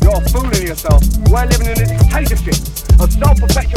[0.00, 1.02] You're fooling yourself.
[1.26, 2.54] You ain't living in this dictatorship
[3.00, 3.67] of self-perfection.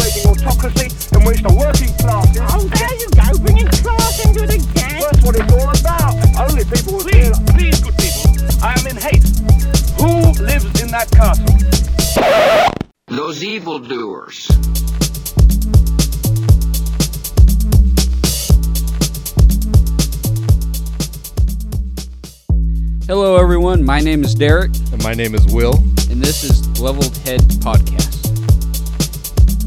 [24.11, 25.75] Name is Derek, And my name is Will.
[26.09, 28.11] and this is Leveled Head Podcast.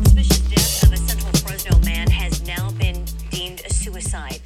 [0.04, 4.42] Suspicious death of a central Fresno man has now been deemed a suicide.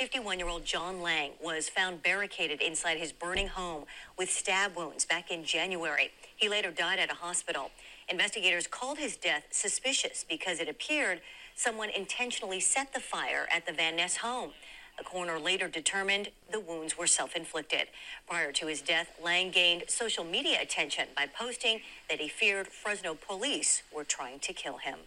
[0.00, 5.42] 51-year-old John Lang was found barricaded inside his burning home with stab wounds back in
[5.42, 6.12] January.
[6.36, 7.72] He later died at a hospital.
[8.08, 11.22] Investigators called his death suspicious because it appeared
[11.56, 14.52] someone intentionally set the fire at the Van Ness home.
[15.00, 17.86] The coroner later determined the wounds were self inflicted.
[18.28, 23.14] Prior to his death, Lang gained social media attention by posting that he feared Fresno
[23.14, 24.98] police were trying to kill him.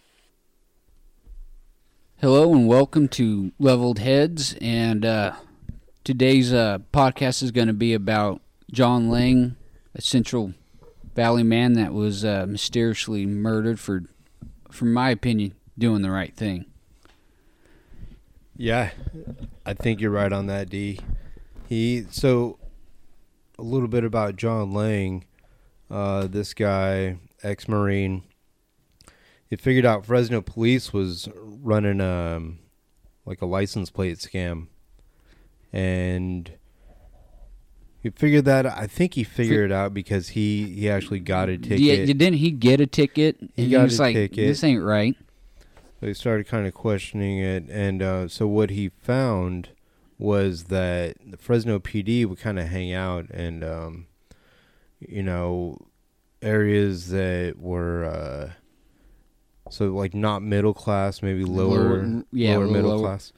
[2.20, 4.56] Hello, and welcome to Leveled Heads.
[4.60, 5.34] And uh,
[6.02, 8.40] today's uh, podcast is going to be about
[8.72, 9.54] John Lang,
[9.94, 10.54] a Central
[11.14, 14.02] Valley man that was uh, mysteriously murdered for,
[14.72, 16.66] from my opinion, doing the right thing.
[18.56, 18.90] Yeah,
[19.66, 21.00] I think you're right on that, D.
[21.68, 22.58] He so
[23.58, 25.24] a little bit about John Lang.
[25.90, 28.22] Uh, this guy, ex-marine,
[29.48, 32.58] he figured out Fresno police was running um
[33.26, 34.68] like a license plate scam,
[35.72, 36.52] and
[38.02, 38.66] he figured that.
[38.66, 41.80] I think he figured it out because he he actually got a ticket.
[41.80, 43.40] Yeah, didn't he get a ticket?
[43.40, 44.46] And He got was a like, ticket.
[44.46, 45.16] This ain't right.
[46.04, 49.70] They started kind of questioning it and uh, so what he found
[50.18, 54.06] was that the fresno pd would kind of hang out and um,
[55.00, 55.78] you know
[56.42, 58.50] areas that were uh,
[59.70, 63.00] so like not middle class maybe lower Lower- yeah, lower middle lower.
[63.00, 63.32] class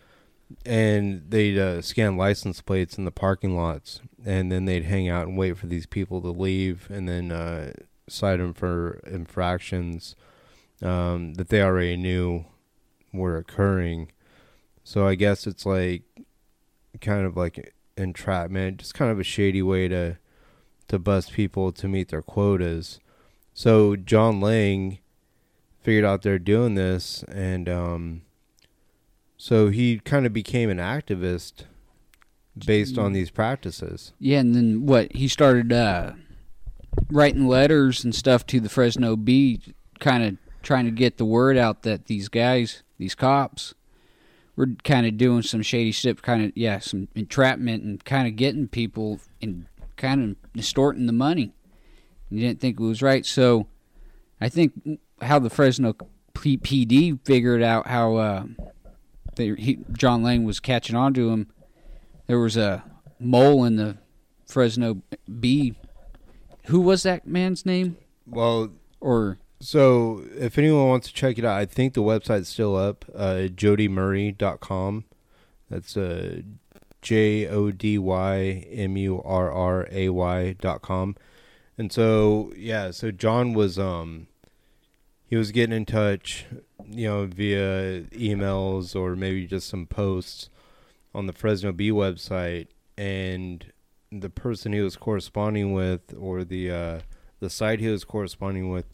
[0.64, 5.28] and they'd uh, scan license plates in the parking lots and then they'd hang out
[5.28, 7.72] and wait for these people to leave and then uh,
[8.08, 10.16] cite them for infractions
[10.82, 12.44] um, that they already knew
[13.16, 14.12] were occurring.
[14.84, 16.02] So I guess it's like
[17.00, 20.18] kind of like entrapment, just kind of a shady way to
[20.88, 23.00] to bust people to meet their quotas.
[23.54, 24.98] So John Lang
[25.80, 28.22] figured out they're doing this, and um,
[29.36, 31.64] so he kind of became an activist
[32.64, 34.12] based on these practices.
[34.18, 35.12] Yeah, and then what?
[35.12, 36.12] He started uh,
[37.10, 39.60] writing letters and stuff to the Fresno Bee,
[40.00, 43.74] kind of trying to get the word out that these guys, these cops,
[44.54, 48.36] were kind of doing some shady stuff, kind of yeah, some entrapment and kind of
[48.36, 51.52] getting people and kind of distorting the money.
[52.30, 53.68] You didn't think it was right, so
[54.40, 55.94] I think how the Fresno
[56.34, 58.44] PD figured out how uh,
[59.36, 61.52] they, he, John Lang was catching on to him
[62.26, 62.84] there was a
[63.18, 63.98] mole in the
[64.46, 65.02] Fresno
[65.40, 65.74] Bee.
[66.66, 67.96] Who was that man's name?
[68.26, 72.76] Well, Or So, if anyone wants to check it out, I think the website's still
[72.76, 73.04] up.
[73.14, 75.04] Uh, jodymurray.com.
[75.70, 76.42] That's uh,
[77.02, 81.16] J O D Y M U R R A Y dot com.
[81.78, 84.26] And so, yeah, so John was um
[85.26, 86.46] he was getting in touch,
[86.84, 90.48] you know, via emails or maybe just some posts
[91.14, 93.72] on the Fresno Bee website, and
[94.12, 97.00] the person he was corresponding with, or the uh,
[97.40, 98.86] the site he was corresponding with,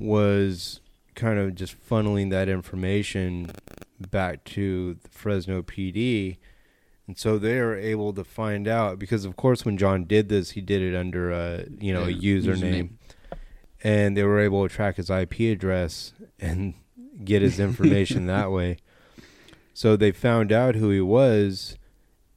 [0.00, 0.80] was
[1.14, 3.52] kind of just funneling that information
[4.00, 6.38] back to the Fresno PD.
[7.06, 10.52] And so they are able to find out because, of course, when John did this,
[10.52, 12.90] he did it under a you know a username, username.
[13.82, 16.74] and they were able to track his IP address and
[17.24, 18.78] get his information that way.
[19.74, 21.76] So they found out who he was,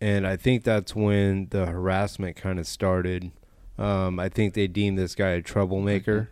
[0.02, 3.32] and I think that's when the harassment kind of started.
[3.78, 6.30] Um, I think they deemed this guy a troublemaker,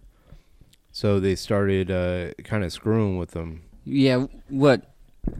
[0.92, 3.64] so they started uh, kind of screwing with him.
[3.86, 4.92] yeah, what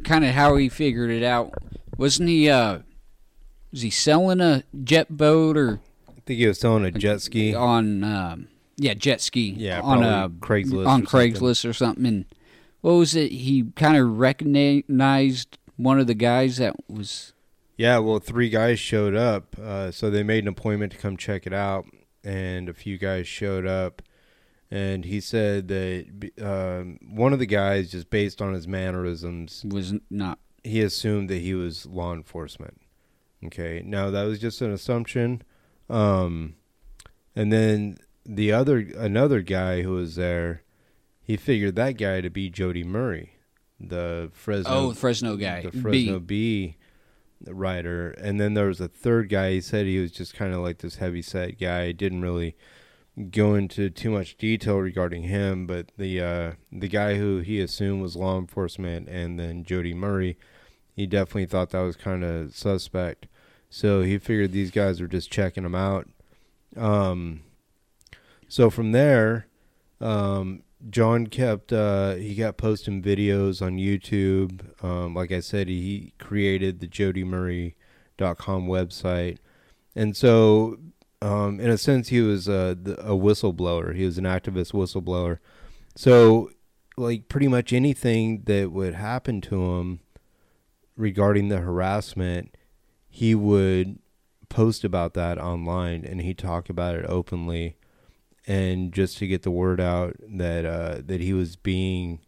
[0.04, 1.54] kind of how he figured it out?
[1.98, 2.50] Wasn't he?
[2.50, 2.80] uh
[3.72, 7.54] Was he selling a jet boat or I think he was selling a jet ski.
[7.54, 8.04] on?
[8.04, 9.54] um yeah, jet ski.
[9.58, 11.34] Yeah, on probably uh, Craigslist On or something.
[11.34, 12.06] Craigslist or something.
[12.06, 12.26] And
[12.82, 13.32] what was it?
[13.32, 17.34] He kind of recognized one of the guys that was
[17.78, 21.46] Yeah, well, three guys showed up, uh, so they made an appointment to come check
[21.46, 21.86] it out,
[22.24, 24.02] and a few guys showed up,
[24.72, 29.94] and he said that um, one of the guys, just based on his mannerisms, Was
[30.10, 30.40] not.
[30.64, 32.80] he assumed that he was law enforcement.
[33.46, 35.42] Okay, now that was just an assumption,
[35.90, 36.56] um,
[37.36, 40.62] and then the other another guy who was there,
[41.22, 43.34] he figured that guy to be Jody Murray,
[43.80, 45.64] the Fresno Oh, Fresno guy.
[45.64, 46.78] the Fresno Bee
[47.48, 49.54] writer, and then there was a third guy.
[49.54, 51.92] He said he was just kind of like this heavy set guy.
[51.94, 52.56] Didn't really
[53.30, 58.02] go into too much detail regarding him, but the uh, the guy who he assumed
[58.02, 60.38] was law enforcement, and then Jody Murray,
[60.96, 63.28] he definitely thought that was kind of suspect.
[63.70, 66.08] So he figured these guys were just checking him out.
[66.76, 67.44] Um,
[68.48, 69.48] so from there,
[70.00, 74.84] um, John kept uh, he kept posting videos on YouTube.
[74.84, 79.38] Um, like I said, he created the jody JodyMurray.com website,
[79.96, 80.78] and so
[81.22, 83.96] um, in a sense, he was a, a whistleblower.
[83.96, 85.40] He was an activist whistleblower.
[85.96, 86.52] So,
[86.98, 90.00] like pretty much anything that would happen to him
[90.96, 92.56] regarding the harassment,
[93.08, 94.00] he would
[94.50, 97.78] post about that online, and he'd talk about it openly
[98.48, 102.20] and just to get the word out that uh, that he was being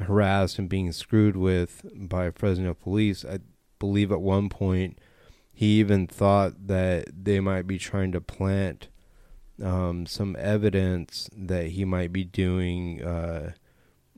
[0.00, 3.24] harassed and being screwed with by Fresno police.
[3.24, 3.38] I
[3.78, 4.98] believe at one point
[5.58, 8.86] he even thought that they might be trying to plant
[9.60, 13.50] um, some evidence that he might be doing uh,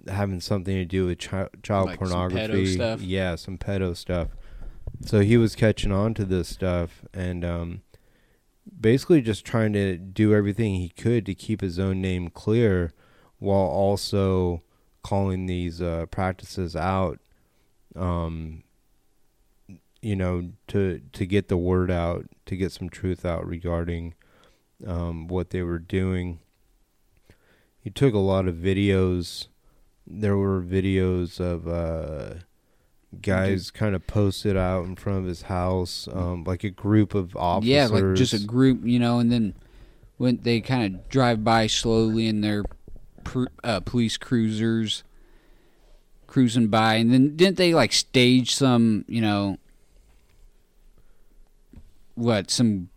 [0.06, 2.66] having something to do with chi- child Like some pedo pornography.
[2.74, 3.00] stuff?
[3.00, 4.28] Yeah, some pedo stuff.
[5.06, 7.80] So he was catching on to this stuff and um,
[8.78, 12.92] basically just trying to do everything he could to keep his own name clear
[13.38, 14.62] while also
[15.02, 17.18] calling these uh, practices out
[17.96, 18.62] um,
[20.02, 24.14] you know to to get the word out to get some truth out regarding
[24.86, 26.40] um, what they were doing.
[27.80, 29.46] He took a lot of videos.
[30.06, 32.40] There were videos of uh,
[33.22, 37.36] guys kind of posted out in front of his house um, like a group of
[37.36, 39.54] officers Yeah, like just a group, you know, and then
[40.16, 42.62] when they kind of drive by slowly in their
[43.24, 45.02] pr- uh, police cruisers
[46.26, 49.58] cruising by, and then didn't they like stage some, you know,
[52.14, 52.88] what some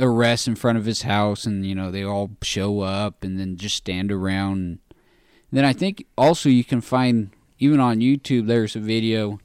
[0.00, 3.56] arrests in front of his house, and you know they all show up and then
[3.56, 4.78] just stand around.
[5.50, 9.38] And then I think also you can find even on YouTube there's a video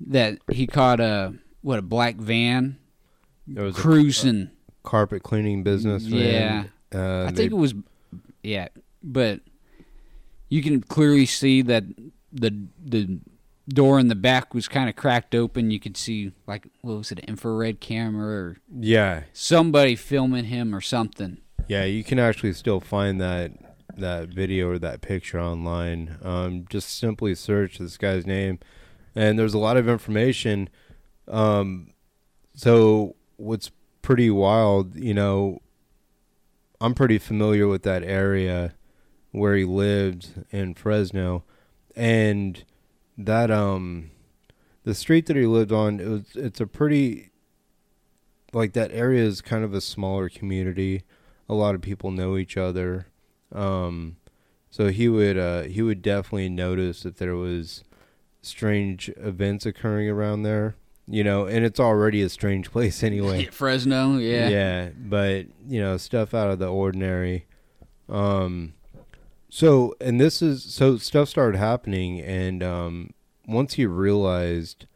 [0.00, 2.78] that he caught a what a black van
[3.52, 4.50] was a cruising.
[4.84, 6.64] carpet cleaning business Yeah.
[6.94, 7.74] Uh, I they- think it was,
[8.42, 8.68] yeah,
[9.02, 9.40] but
[10.48, 11.84] you can clearly see that
[12.32, 13.18] the the
[13.68, 15.70] door in the back was kind of cracked open.
[15.70, 20.74] You could see like what was it, an infrared camera or yeah somebody filming him
[20.74, 21.38] or something.
[21.68, 23.52] Yeah, you can actually still find that
[23.96, 26.18] that video or that picture online.
[26.22, 28.58] Um, just simply search this guy's name,
[29.14, 30.68] and there's a lot of information.
[31.26, 31.92] Um,
[32.54, 33.70] so what's
[34.02, 35.60] pretty wild, you know,
[36.80, 38.74] I'm pretty familiar with that area
[39.32, 41.44] where he lived in Fresno,
[41.94, 42.64] and
[43.18, 44.10] that um,
[44.84, 47.30] the street that he lived on, it was it's a pretty
[48.54, 51.02] like that area is kind of a smaller community
[51.48, 53.06] a lot of people know each other.
[53.52, 54.16] Um,
[54.70, 57.84] so he would uh, he would definitely notice that there was
[58.42, 60.76] strange events occurring around there.
[61.10, 63.46] You know, and it's already a strange place anyway.
[63.50, 64.48] Fresno, yeah.
[64.48, 67.46] Yeah, but you know, stuff out of the ordinary.
[68.08, 68.74] Um
[69.48, 73.10] so and this is so stuff started happening and um
[73.48, 74.86] once he realized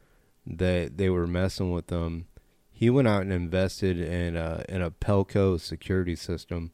[0.45, 2.27] that they were messing with them,
[2.71, 6.71] he went out and invested in a in a Pelco security system.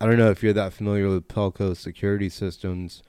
[0.00, 3.02] I don't know if you're that familiar with Pelco security systems,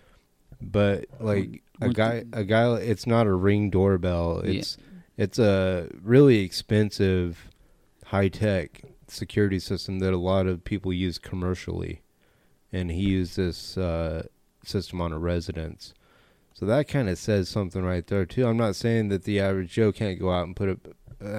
[0.62, 4.40] but like a guy a guy it's not a ring doorbell.
[4.40, 4.78] It's
[5.18, 7.48] it's a really expensive
[8.06, 12.02] high tech security system that a lot of people use commercially.
[12.74, 14.28] And he used this uh,
[14.64, 15.94] system on a residence.
[16.54, 18.46] So that kind of says something right there, too.
[18.48, 20.80] I'm not saying that the average Joe can't go out and put a.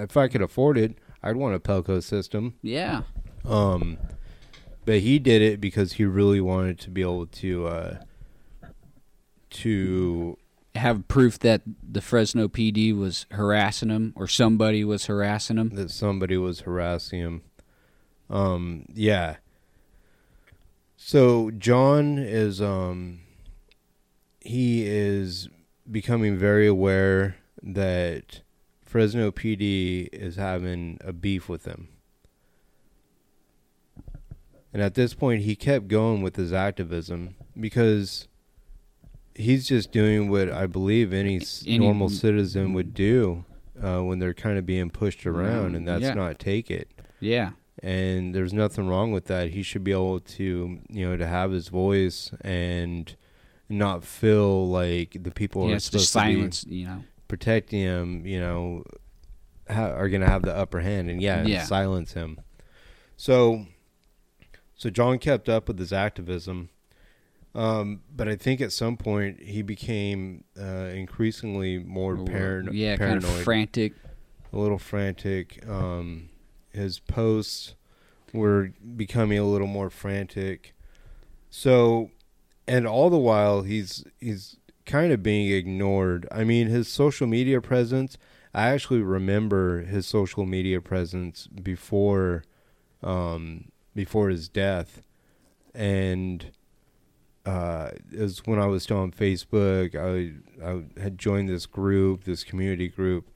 [0.02, 2.54] If I could afford it, I'd want a Pelco system.
[2.62, 3.02] Yeah.
[3.44, 3.98] Um,
[4.84, 7.66] but he did it because he really wanted to be able to.
[7.66, 7.96] Uh,
[9.50, 10.38] to
[10.74, 15.70] Have proof that the Fresno PD was harassing him or somebody was harassing him.
[15.70, 17.42] that somebody was harassing him.
[18.30, 19.36] Um, yeah.
[21.04, 23.20] So John is um
[24.40, 25.48] he is
[25.90, 28.42] becoming very aware that
[28.84, 31.88] Fresno PD is having a beef with him.
[34.72, 38.28] And at this point, he kept going with his activism because
[39.34, 43.44] he's just doing what I believe any, Any- normal citizen would do
[43.82, 46.14] uh, when they're kind of being pushed around, and that's Yeah.
[46.14, 46.88] not take it.
[47.20, 47.50] Yeah.
[47.82, 49.50] And there's nothing wrong with that.
[49.50, 53.14] He should be able to, you know, to have his voice and
[53.68, 57.04] not feel like the people yeah, are supposed to be you know.
[57.26, 58.84] protecting him, you know,
[59.68, 61.64] ha- are going to have the upper hand, and yeah, Yeah.
[61.64, 62.38] silence him.
[63.16, 63.66] So,
[64.76, 66.68] so John kept up with his activism,
[67.54, 73.22] um, but I think at some point he became uh, increasingly more paran- yeah, paranoid,
[73.22, 73.92] kind of frantic.
[74.52, 75.66] a little frantic.
[75.68, 76.28] Um,
[76.72, 77.74] his posts
[78.32, 80.74] were becoming a little more frantic.
[81.50, 82.10] So,
[82.66, 86.26] and all the while he's he's kind of being ignored.
[86.32, 88.16] I mean, his social media presence.
[88.54, 92.44] I actually remember his social media presence before,
[93.02, 95.02] um, before his death,
[95.74, 96.50] and
[97.46, 99.94] uh, it was when I was still on Facebook.
[99.96, 103.30] I I had joined this group, this community group,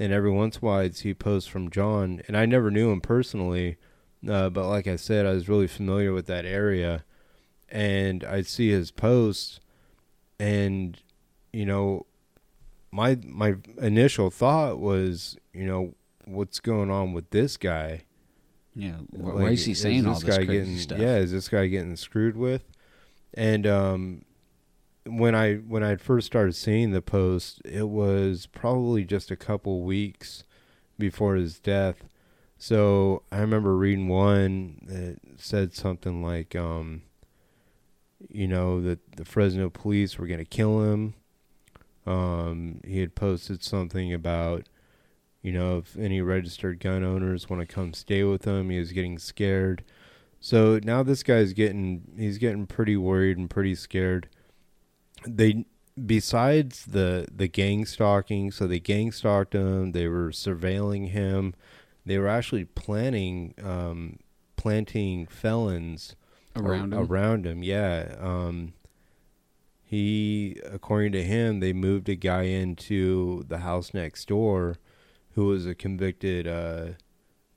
[0.00, 2.90] and every once in a while I'd see posts from John, and I never knew
[2.90, 3.76] him personally,
[4.28, 7.04] uh, but like I said, I was really familiar with that area,
[7.68, 9.60] and I'd see his posts,
[10.38, 10.98] and
[11.52, 12.06] you know,
[12.90, 18.02] my my initial thought was, you know, what's going on with this guy?
[18.74, 18.92] Yeah.
[19.12, 20.98] wh- Like, why is he saying all this this guy crazy getting, stuff?
[20.98, 22.64] Yeah, is this guy getting screwed with?
[23.34, 24.22] And um,
[25.06, 29.82] when I when I first started seeing the post, it was probably just a couple
[29.82, 30.44] weeks
[30.98, 32.04] before his death.
[32.58, 37.02] So I remember reading one that said something like, um,
[38.28, 41.14] you know, that the Fresno police were going to kill him.
[42.06, 44.68] Um, he had posted something about,
[45.42, 48.92] you know, if any registered gun owners want to come stay with him, he was
[48.92, 49.82] getting scared.
[50.38, 54.28] So now this guy's getting he's getting pretty worried and pretty scared.
[55.26, 55.64] They
[56.06, 61.54] besides the the gang stalking, so they gang stalked him, they were surveilling him,
[62.06, 64.18] they were actually planning um
[64.56, 66.16] planting felons
[66.56, 67.10] Around ar- him?
[67.12, 68.14] around him, yeah.
[68.18, 68.74] Um
[69.84, 74.76] he according to him, they moved a guy into the house next door
[75.34, 76.86] who was a convicted uh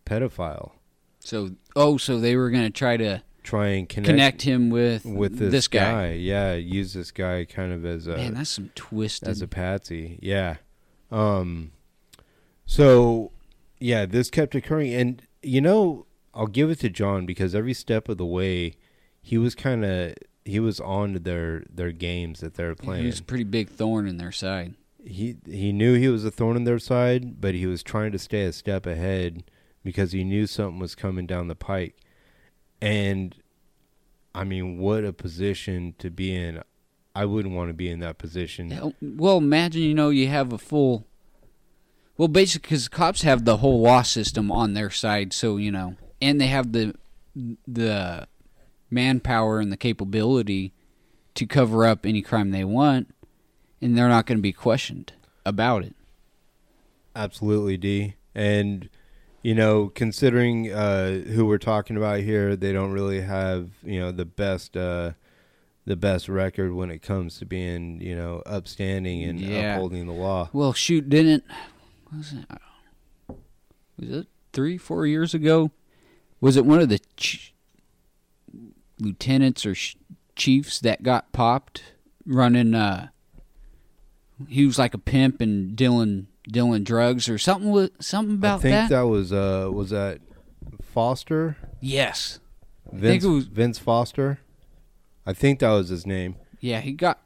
[0.06, 0.72] pedophile.
[1.20, 5.06] So, oh, so they were going to try to Try and connect, connect him with
[5.06, 5.80] with this, guy.
[5.80, 6.12] guy.
[6.14, 9.28] Yeah, use this guy kind of as a Man, that's some twisted.
[9.30, 10.18] as a patsy.
[10.22, 10.56] Yeah.
[11.12, 11.72] Um
[12.66, 13.32] so
[13.80, 18.08] yeah, this kept occurring and you know, I'll give it to John because every step
[18.10, 18.76] of the way
[19.22, 23.02] he was kind of he was on to their their games that they're playing.
[23.02, 24.74] he was a pretty big thorn in their side.
[25.06, 28.20] he he knew he was a thorn in their side, but he was trying to
[28.20, 29.44] stay a step ahead
[29.84, 31.98] because he knew something was coming down the pike.
[32.84, 33.34] And
[34.36, 36.62] I mean, what a position to be in.
[37.16, 38.94] I wouldn't want to be in that position.
[39.02, 41.08] Well, imagine you know you have a full.
[42.18, 45.96] Well, basically, because cops have the whole law system on their side, so you know,
[46.22, 46.94] and they have the
[47.66, 48.28] the
[48.92, 50.74] manpower and the capability
[51.36, 53.16] to cover up any crime they want,
[53.82, 55.14] and they're not going to be questioned
[55.46, 55.96] about it.
[57.16, 58.16] Absolutely, D.
[58.36, 58.90] And
[59.44, 64.12] you know, considering uh, who we're talking about here, they don't really have you know
[64.12, 65.12] the best uh,
[65.86, 69.74] the best record when it comes to being you know upstanding and Yeah.
[69.76, 70.50] upholding the law.
[70.54, 71.44] Well, shoot, didn't
[72.12, 73.38] was it?
[74.00, 75.72] Was it three, four years ago?
[76.42, 77.54] Was it one of the ch-
[79.00, 79.96] lieutenants or sh-
[80.36, 81.84] chiefs that got popped
[82.26, 82.74] running?
[82.74, 83.08] uh
[84.48, 87.72] He was like a pimp and dealing dealing drugs or something.
[87.72, 88.68] With something about that?
[88.68, 88.96] I think that?
[89.02, 90.20] that was uh was that
[90.82, 92.40] Foster Yes.
[92.92, 94.40] Vince it was- Vince Foster.
[95.26, 96.36] I think that was his name.
[96.60, 97.20] Yeah, he got.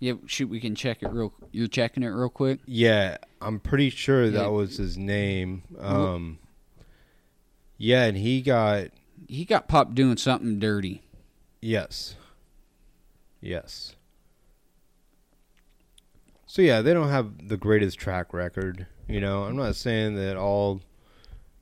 [0.00, 1.32] Yeah, shoot, we can check it real.
[1.50, 2.60] You're checking it real quick.
[2.66, 4.46] Yeah, I'm pretty sure that Yeah.
[4.46, 5.64] was his name.
[5.78, 6.38] Um,
[7.76, 8.88] yeah, and he got
[9.28, 11.02] He got popped doing something dirty.
[11.60, 12.14] yes,
[13.40, 13.96] yes.
[16.48, 18.86] So yeah, they don't have the greatest track record.
[19.06, 20.80] You know, I'm not saying that all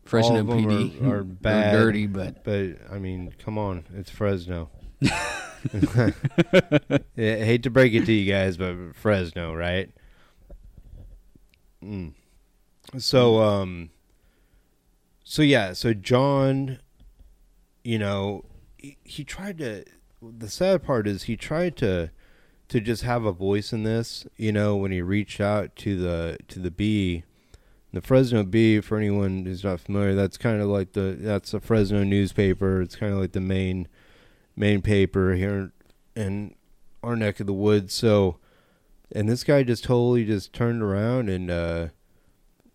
[0.04, 3.84] Fresno all of them PD are, are bad, dirty, but but I mean, come on,
[3.94, 4.70] it's Fresno.
[5.02, 6.12] yeah,
[7.16, 9.90] I hate to break it to you guys, but Fresno, right?
[11.84, 12.12] Mm.
[12.96, 13.90] So, um,
[15.24, 16.78] so yeah, so John,
[17.82, 18.44] you know,
[18.78, 19.84] he, he tried to.
[20.22, 22.10] The sad part is he tried to
[22.68, 24.26] to just have a voice in this.
[24.36, 27.24] You know, when he reached out to the to the bee,
[27.92, 31.60] The Fresno Bee, for anyone who's not familiar, that's kind of like the that's a
[31.60, 32.82] Fresno newspaper.
[32.82, 33.88] It's kind of like the main
[34.56, 35.72] main paper here
[36.14, 36.54] in
[37.02, 37.94] our neck of the woods.
[37.94, 38.38] So,
[39.12, 41.88] and this guy just totally just turned around and uh,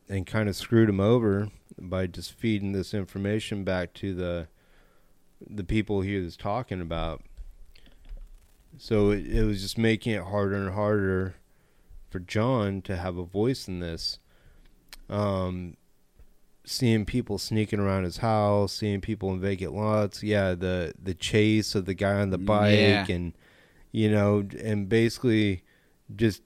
[0.07, 4.47] and kind of screwed him over by just feeding this information back to the
[5.49, 7.23] the people he was talking about.
[8.77, 11.35] So it, it was just making it harder and harder
[12.09, 14.19] for John to have a voice in this.
[15.09, 15.77] Um,
[16.63, 20.23] seeing people sneaking around his house, seeing people in vacant lots.
[20.23, 23.05] Yeah, the the chase of the guy on the bike, Yeah.
[23.09, 23.33] and
[23.91, 25.63] you know, and basically
[26.15, 26.41] just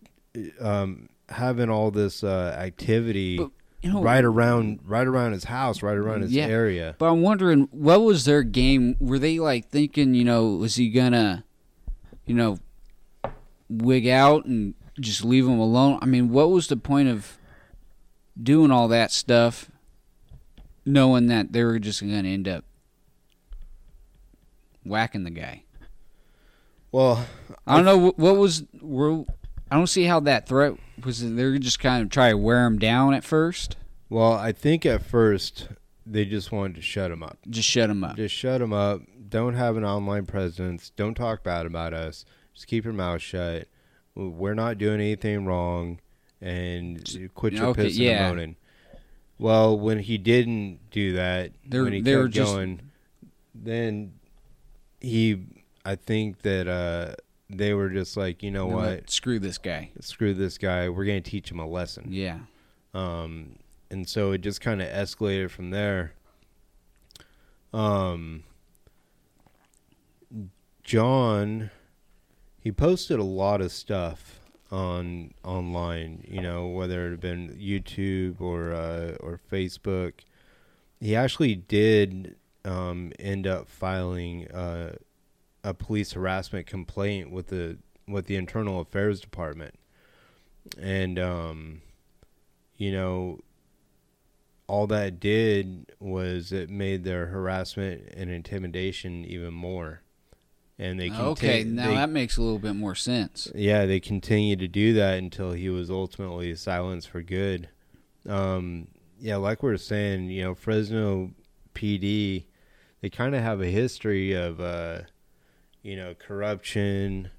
[0.60, 3.52] um, having all this uh, activity But,
[3.82, 6.48] you know, right around right around his house, right around his Yeah.
[6.48, 6.96] area.
[6.98, 8.96] But I'm wondering, what was their game?
[9.00, 11.44] Were they like thinking, you know, was he gonna,
[12.26, 12.60] you know,
[13.70, 16.00] wig out and just leave him alone?
[16.02, 17.38] I mean, what was the point of
[18.42, 19.70] doing all that stuff,
[20.86, 22.66] knowing that they were just gonna end up
[24.84, 25.64] whacking the guy?
[26.92, 27.26] Well,
[27.68, 28.64] I don't know what, what was.
[28.82, 29.26] Were,
[29.70, 31.22] I don't see how that threat was.
[31.22, 33.76] They were just kind of trying to wear him down at first,
[34.10, 35.68] well, I think at first
[36.06, 37.38] they just wanted to shut him up.
[37.50, 38.16] just shut him up.
[38.16, 39.02] Just shut him up.
[39.36, 40.92] Don't have an online presence.
[40.96, 42.24] Don't talk bad about us.
[42.54, 43.68] Just keep your mouth shut.
[44.16, 46.00] We're not doing anything wrong,
[46.40, 47.04] and
[47.36, 48.28] quit your Okay, pissing yeah.
[48.28, 48.56] and moaning.
[49.38, 52.80] Well, when he didn't do that, They're- when he they kept just- going,
[53.54, 54.14] then
[55.02, 55.44] he,
[55.84, 57.16] I think that uh,
[57.50, 59.92] they were just like, you know You know what, Screw this guy.
[60.00, 60.88] screw this guy.
[60.88, 62.08] We're gonna teach him a lesson.
[62.10, 62.40] Yeah.
[62.94, 63.58] Um,
[63.92, 66.14] and so it just kind of escalated from there.
[67.74, 68.44] Um,
[70.86, 71.72] John,
[72.60, 74.40] he posted a lot of stuff
[74.72, 76.24] on online.
[76.28, 80.14] You know, whether it had been YouTube or uh, or Facebook.
[81.00, 84.98] He actually did um, end up filing uh,
[85.64, 89.74] a police harassment complaint with the with the Internal Affairs Department,
[90.80, 91.82] and um,
[92.78, 93.40] you know,
[94.68, 100.04] all that did was it made their harassment and intimidation even more.
[100.78, 103.50] And they okay, now they- that makes a little bit more sense.
[103.56, 107.70] yeah, they continued to do that until he was ultimately silenced for good.
[108.28, 108.88] Um,
[109.20, 111.32] yeah, like we are saying, you know, Fresno
[111.74, 112.46] PD,
[113.02, 115.02] they kind of have a history of, uh,
[115.82, 117.30] you know, corruption,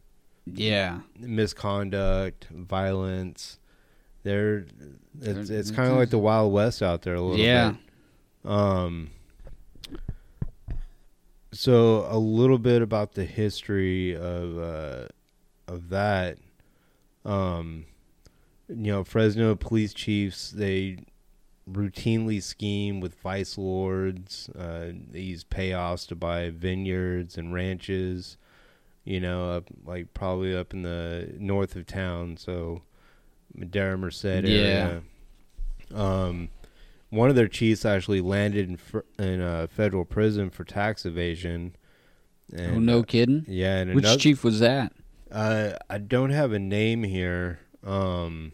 [0.46, 1.00] Yeah.
[1.18, 3.58] misconduct, violence.
[4.22, 4.66] They're
[5.20, 7.44] it's it's kind of like the Wild West out there a little bit.
[7.44, 7.74] Yeah.
[8.42, 8.50] bit.
[8.50, 9.10] Um.
[11.56, 15.06] So a little bit about the history of uh,
[15.66, 16.36] of that.
[17.24, 17.86] Um,
[18.68, 20.98] you know, Fresno police chiefs they
[21.70, 24.50] routinely scheme with vice lords.
[24.50, 28.36] Uh, they use payoffs to buy vineyards and ranches.
[29.04, 32.82] You know, up like probably up in the north of town, so
[33.54, 35.02] Madera Merced area.
[35.94, 36.50] Um,
[37.10, 41.76] one of their chiefs actually landed in fr- in a federal prison for tax evasion.
[42.58, 43.44] oh, no uh, kidding.
[43.48, 44.92] yeah, and Which another, chief was that?
[45.30, 47.60] uh, I don't have a name here.
[47.84, 48.52] Um,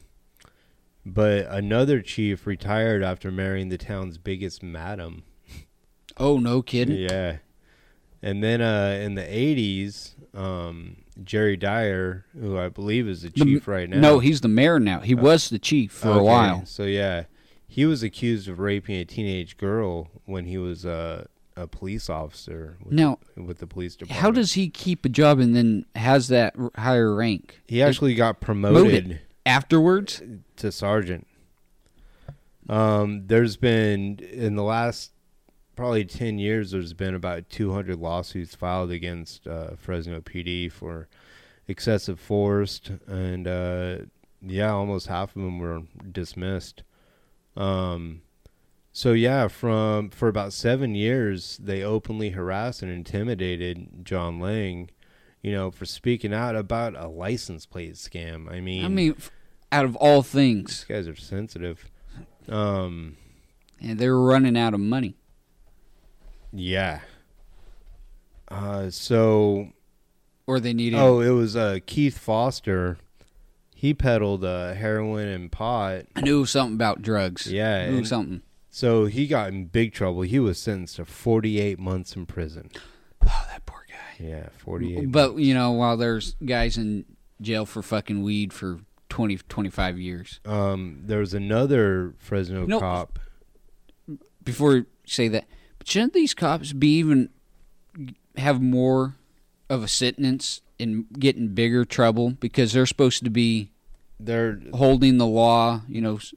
[1.05, 5.25] but another chief retired after marrying the town's biggest madam.
[6.17, 6.97] Oh, no kidding.
[6.97, 7.39] Yeah.
[8.23, 13.45] And then uh, in the 80s, um, Jerry Dyer, who I believe is the The-
[13.45, 13.99] chief right now.
[13.99, 15.01] No, he's the mayor now.
[15.01, 16.65] He was the chief for a while.
[16.67, 17.25] So, yeah.
[17.73, 21.25] He was accused of raping a teenage girl when he was uh,
[21.57, 24.21] a police officer with, Now, with the police department.
[24.21, 27.63] how does he keep a job and then has that r- higher rank?
[27.67, 28.75] he actually got Promoted.
[29.05, 30.21] promoted Afterwards?
[30.57, 31.27] to sergeant.
[32.69, 35.13] Um, there's been in the last
[35.75, 41.09] probably ten years, there's been about 200 lawsuits filed against uh, Fresno PD for
[41.67, 43.97] excessive force, and uh,
[44.43, 45.83] yeah, almost half of them were
[46.13, 46.83] dismissed.
[47.57, 48.23] Um,
[48.93, 54.91] so yeah, from for about seven years, they openly harassed and intimidated John Lang.
[55.43, 58.51] You know, for speaking out about a license plate scam.
[58.51, 59.31] I mean, I mean, f-
[59.73, 61.91] out of all these things, guys are sensitive.
[62.49, 63.17] Um,
[63.81, 65.17] and they were running out of money.
[66.53, 67.01] yeah.
[68.49, 69.69] Uh, so
[70.47, 70.99] Or they needed.
[70.99, 72.99] oh, it was uh Keith Foster.
[73.83, 76.05] He peddled uh, heroin and pot.
[76.15, 77.51] I knew something about drugs.
[77.51, 78.43] Yeah, I knew something.
[78.71, 80.23] So he got in big trouble.
[80.23, 82.71] He was sentenced to 48 months in prison.
[83.27, 84.25] Oh, that poor guy.
[84.25, 85.11] Yeah, 48.
[85.11, 87.05] But, you know, while there's guys in
[87.41, 90.39] jail for fucking weed for 20, 25 years.
[90.45, 92.79] Um, there was another Fresno No.
[92.79, 93.19] cop.
[94.45, 95.47] Before you say that,
[95.79, 97.31] but shouldn't these cops be even
[98.37, 99.17] have more
[99.69, 103.72] of a sentence and get in bigger trouble because they're supposed to be
[104.25, 106.35] They're holding the law, you know, s-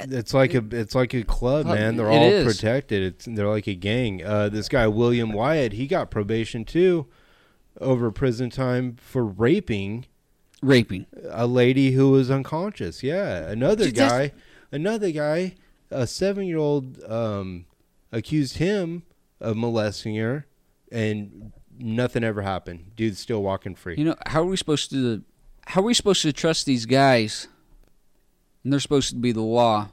[0.00, 1.96] it's like a it's like a club, man.
[1.96, 2.44] They're all is.
[2.56, 3.02] protected.
[3.02, 4.24] It's they're like a gang.
[4.24, 7.06] Uh, this guy William Wyatt, he got probation too
[7.80, 10.06] over prison time for raping
[10.62, 11.06] raping.
[11.30, 13.02] a lady who was unconscious.
[13.02, 14.32] Yeah, another that's- guy,
[14.72, 15.54] another guy,
[15.90, 17.66] a seven-year-old, um,
[18.10, 19.02] accused him
[19.38, 20.46] of molesting her,
[20.90, 22.92] and nothing ever happened.
[22.96, 23.96] Dude's still walking free.
[23.98, 25.22] You know, how are we supposed to
[25.68, 27.46] how are we supposed to trust these guys?
[28.64, 29.88] And they're supposed to be the law,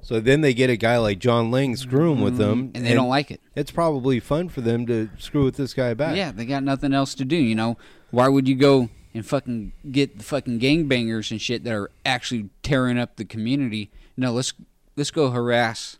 [0.00, 3.08] so then they get a guy like John Lang screwing with them, and they don't
[3.08, 3.40] like it.
[3.56, 6.16] It's probably fun for them to screw with this guy back.
[6.16, 7.34] Yeah, they got nothing else to do.
[7.36, 7.76] You know,
[8.12, 12.50] why would you go and fucking get the fucking gangbangers and shit that are actually
[12.62, 13.90] tearing up the community?
[14.16, 14.54] No, let's
[14.94, 15.98] let's go harass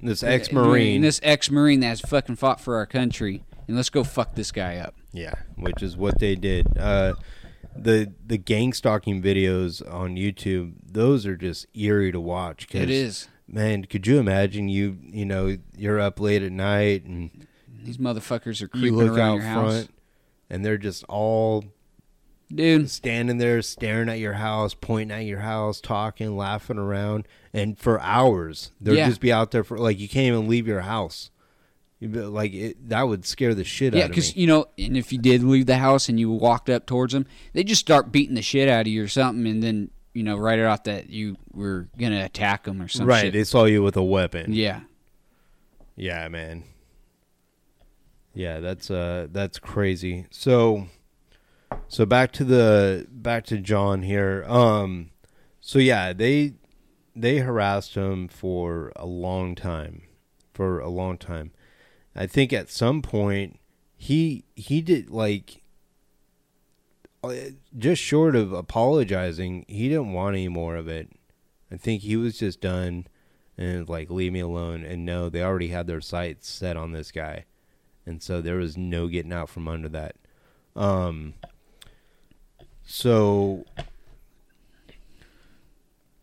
[0.00, 4.52] This ex-marine, this ex-marine that's fucking fought for our country, and let's go fuck this
[4.52, 4.94] guy up.
[5.12, 6.68] yeah, which is what they did.
[6.78, 7.14] Uh,
[7.76, 12.68] the the gang stalking videos on YouTube, those are just eerie to watch.
[12.68, 13.28] 'cause, It is.
[13.48, 13.84] man.
[13.84, 17.46] Could you imagine you you know you're up late at night and
[17.84, 19.90] These motherfuckers are you creeping look around out your house, front
[20.50, 21.64] and they're just all
[22.54, 22.88] dude.
[22.90, 28.00] standing there staring at your house, pointing at your house, talking, laughing around, and for
[28.00, 29.08] hours they'll Yeah.
[29.08, 31.30] just be out there for like you can't even leave your house.
[32.00, 34.16] Like it, that would scare the shit Yeah, out of me.
[34.16, 36.86] Yeah, because you know, and if you did leave the house and you walked up
[36.86, 39.90] towards them, they just start beating the shit out of you or something, and then
[40.12, 43.08] you know, right off that you were gonna attack them or something.
[43.08, 44.52] right, they saw you with a weapon.
[44.52, 44.80] Yeah.
[45.96, 46.64] Yeah, man.
[48.34, 50.26] Yeah, that's uh that's crazy.
[50.30, 50.88] So
[51.88, 54.44] so back to the back to John here.
[54.46, 55.10] Um
[55.60, 56.54] so yeah, they
[57.16, 60.02] they harassed him for a long time.
[60.52, 61.52] For a long time.
[62.16, 63.58] I think at some point
[63.96, 65.62] he he did like
[67.24, 67.34] uh,
[67.76, 71.10] just short of apologizing, he didn't want any more of it.
[71.72, 73.06] I think he was just done
[73.56, 77.10] and like leave me alone and no they already had their sights set on this
[77.10, 77.46] guy.
[78.06, 80.16] And so there was no getting out from under that.
[80.76, 81.34] Um
[82.84, 83.64] so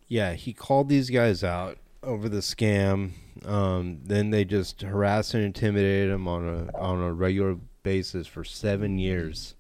[0.08, 3.12] yeah he called these guys out over the scam
[3.46, 8.44] um then they just harassed and intimidated him on a on a regular basis for
[8.44, 9.56] 7 years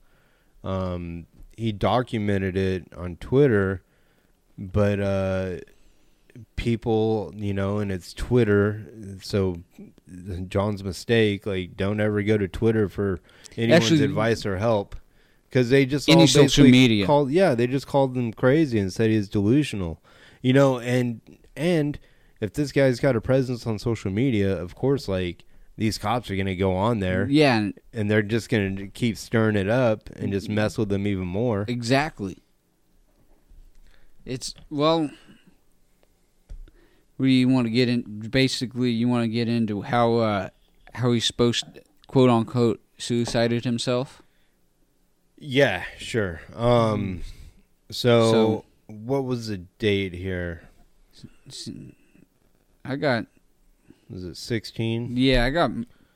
[0.64, 1.26] um
[1.58, 3.84] he documented it on Twitter
[4.58, 5.56] but uh
[6.56, 8.86] people, you know, and it's Twitter.
[9.22, 9.58] So
[10.48, 11.46] John's mistake.
[11.46, 13.20] Like, don't ever go to Twitter for
[13.58, 14.96] anyone's Actually- advice or help
[15.50, 17.06] because they just Any all social media.
[17.06, 20.02] Called, yeah, they just called him crazy and said he's delusional.
[20.42, 21.22] You know, and
[21.56, 22.00] and
[22.42, 25.46] if this guy's got a presence on social media, of course, like
[25.78, 29.56] these cops are gonna go on there Yeah, and- and they're just gonna keep stirring
[29.56, 31.66] it up and just mess with them even more.
[31.68, 32.38] exactly.
[34.26, 35.10] It's well.
[37.18, 38.02] We want to get in?
[38.32, 40.50] Basically, you want to get into how uh,
[40.94, 41.66] how he's supposed,
[42.08, 44.22] quote unquote, suicided himself.
[45.38, 46.42] Yeah, sure.
[46.56, 47.22] Um,
[47.90, 50.64] so, So- what was the date here?
[52.92, 53.26] I got
[54.10, 55.16] Was it sixteen?
[55.16, 55.72] yeah, I got.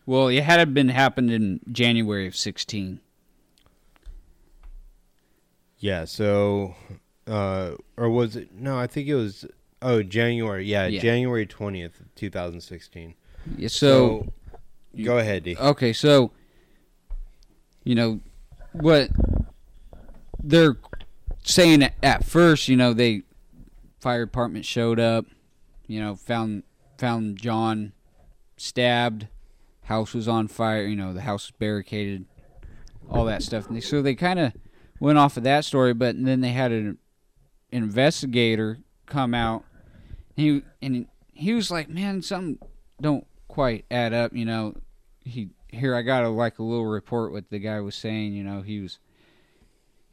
[0.06, 3.00] Well, it had been happened in January of sixteen.
[5.78, 6.06] Yeah.
[6.06, 6.76] So,
[7.28, 8.54] uh, or was it?
[8.54, 9.46] No, I think it was.
[9.82, 10.66] Oh, January.
[10.66, 11.00] Yeah, Yeah.
[11.02, 13.16] January twentieth, two thousand sixteen.
[13.58, 14.34] Yeah, so
[15.04, 15.56] go ahead, D.
[15.56, 16.32] Okay, so
[17.84, 18.20] you know
[18.74, 19.10] what
[20.44, 20.78] they're
[21.44, 23.22] saying at- at first, you know, they
[24.00, 25.26] fire department showed up,
[25.88, 26.64] you know, found
[26.98, 27.94] found John
[28.58, 29.28] stabbed,
[29.84, 32.26] house was on fire, you know, the house was barricaded,
[33.10, 33.68] all that stuff.
[33.70, 34.54] They, so they kind of
[35.00, 36.98] went off of that story, but then they had an,
[37.72, 39.64] an investigator come out.
[40.38, 42.60] And he and he was like, "Man, something
[43.00, 44.76] don't quite add up." You know,
[45.24, 48.34] he here I got a like a little report what the guy was saying.
[48.34, 49.00] You know, he was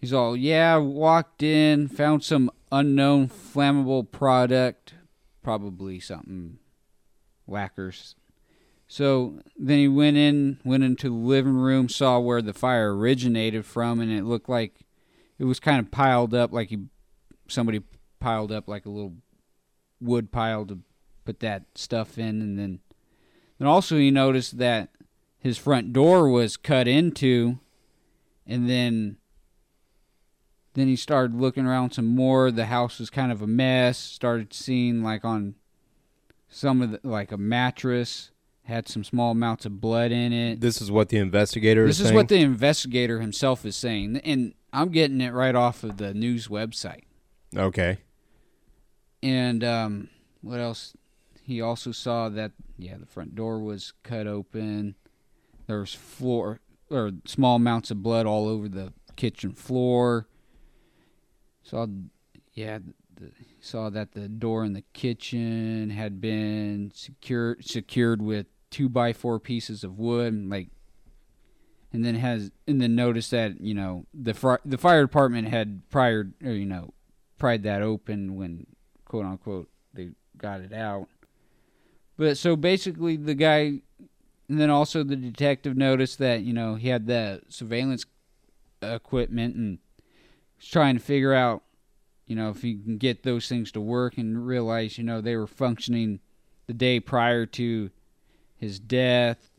[0.01, 4.95] he's all, "Yeah, walked in, found some unknown flammable product,
[5.43, 6.59] probably something
[7.47, 8.15] whackers."
[8.89, 13.65] So then he went in, went into the living room, saw where the fire originated
[13.65, 14.81] from, and it looked like
[15.39, 16.87] it was kind of piled up, like he
[17.49, 17.83] somebody
[18.21, 19.15] piled up like a little
[20.01, 20.81] wood pile to
[21.25, 22.81] put that stuff in, and then
[23.59, 24.91] then also he noticed that
[25.39, 27.59] his front door was cut into,
[28.47, 29.17] and then
[30.75, 32.51] Then he started looking around some more.
[32.51, 33.99] The house was kind of a mess.
[33.99, 35.55] Started seeing like on
[36.49, 38.31] some of the like a mattress
[38.65, 40.61] had some small amounts of blood in it.
[40.61, 44.55] This is what the investigator This is is what the investigator himself is saying, and
[44.73, 47.03] I'm getting it right off of the news website.
[47.57, 47.99] Okay.
[49.23, 50.09] And um,
[50.41, 50.95] what else?
[51.45, 54.95] He also saw that yeah, the front door was cut open.
[55.67, 60.27] There was floor or small amounts of blood all over the kitchen floor.
[61.63, 61.87] Saw
[62.55, 62.79] yeah,
[63.15, 69.13] the, saw that the door in the kitchen had been secured secured with two by
[69.13, 70.69] four pieces of wood, like.
[71.95, 75.83] And then has and then noticed that you know the fr- the fire department had
[75.91, 76.95] prior or you know
[77.39, 78.67] pried that open when
[79.05, 81.09] quote unquote they got it out.
[82.17, 83.83] But so basically the guy
[84.53, 88.05] and then also the detective noticed that, you know, he had the surveillance
[88.83, 89.79] equipment and
[90.71, 91.63] trying to figure out,
[92.27, 95.37] you know, if he can get those things to work and realize, you know, they
[95.37, 96.21] were functioning
[96.67, 97.91] the day prior to
[98.57, 99.51] his death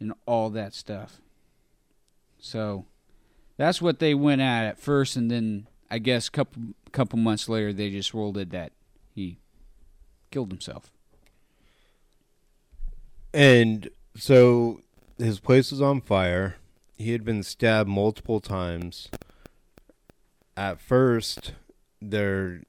[0.00, 1.20] and all that stuff.
[2.38, 2.86] So
[3.56, 6.62] that's what they went at at first and then I guess a couple
[6.92, 8.72] couple months later they just rolled it that
[9.14, 9.38] he
[10.30, 10.90] killed himself.
[13.32, 14.80] And so
[15.18, 16.56] his place was on fire.
[16.96, 19.08] He had been stabbed multiple times.
[20.56, 21.52] At first,
[22.00, 22.62] their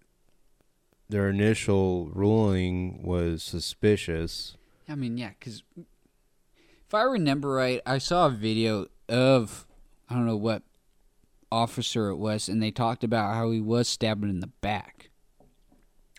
[1.10, 4.58] their initial ruling was suspicious.
[4.89, 9.67] I mean, yeah, because if I remember right, I saw a video of
[10.10, 10.63] I don't know what
[11.52, 15.10] officer it was, and they talked about how he was stabbed in the back.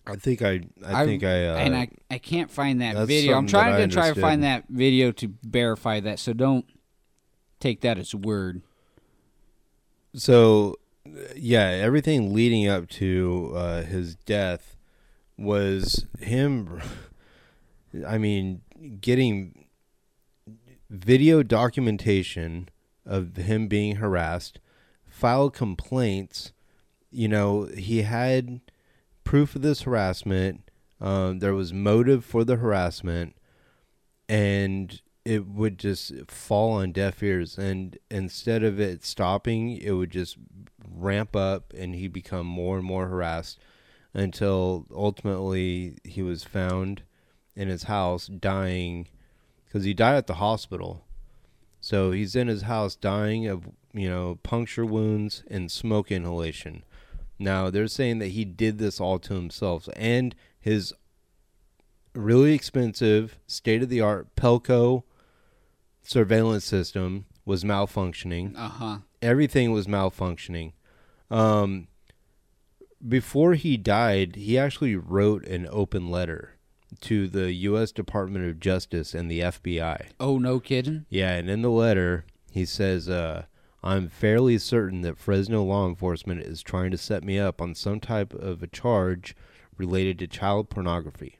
[0.07, 3.37] I think I I, think I uh, and I I can't find that video.
[3.37, 6.21] I'm trying to try to find that video to verify that.
[6.21, 6.65] So don't
[7.59, 8.63] take that as word.
[10.15, 10.77] so
[11.37, 14.77] yeah, everything leading up to uh, his death
[15.37, 16.81] was him.
[18.07, 18.63] I mean,
[19.01, 19.67] getting
[20.91, 22.69] video documentation
[23.05, 24.61] of him being harassed,
[25.09, 26.53] filed complaints.
[27.11, 28.61] You know, he had
[29.25, 30.71] proof of this harassment.
[31.01, 33.37] Um, there was motive for the harassment,
[34.29, 37.59] and it would just fall on deaf ears.
[37.59, 40.37] And instead of it stopping, it would just
[40.95, 43.59] ramp up, and he'd become more and more harassed
[44.15, 47.03] until ultimately he was found
[47.55, 49.09] in his house dying
[49.65, 51.05] because he died at the hospital.
[51.81, 56.85] So he's in his house dying of, you know, puncture wounds and smoke inhalation.
[57.39, 60.93] Now, they're saying that he did this all to himself and his
[62.15, 65.03] really expensive, state of the art Pelco
[66.03, 68.99] surveillance system was malfunctioning Uh huh.
[69.21, 70.73] everything was malfunctioning.
[71.31, 71.89] Um,
[73.07, 76.55] before he died, he actually wrote an open letter
[77.03, 77.93] to the U.S.
[77.93, 80.09] Department of Justice and the FBI.
[80.19, 81.07] Oh no, kidding.
[81.09, 83.45] Yeah, and in the letter, he says, uh,
[83.83, 88.01] I'm fairly certain that Fresno law enforcement is trying to set me up on some
[88.01, 89.37] type of a charge
[89.77, 91.39] related to child pornography.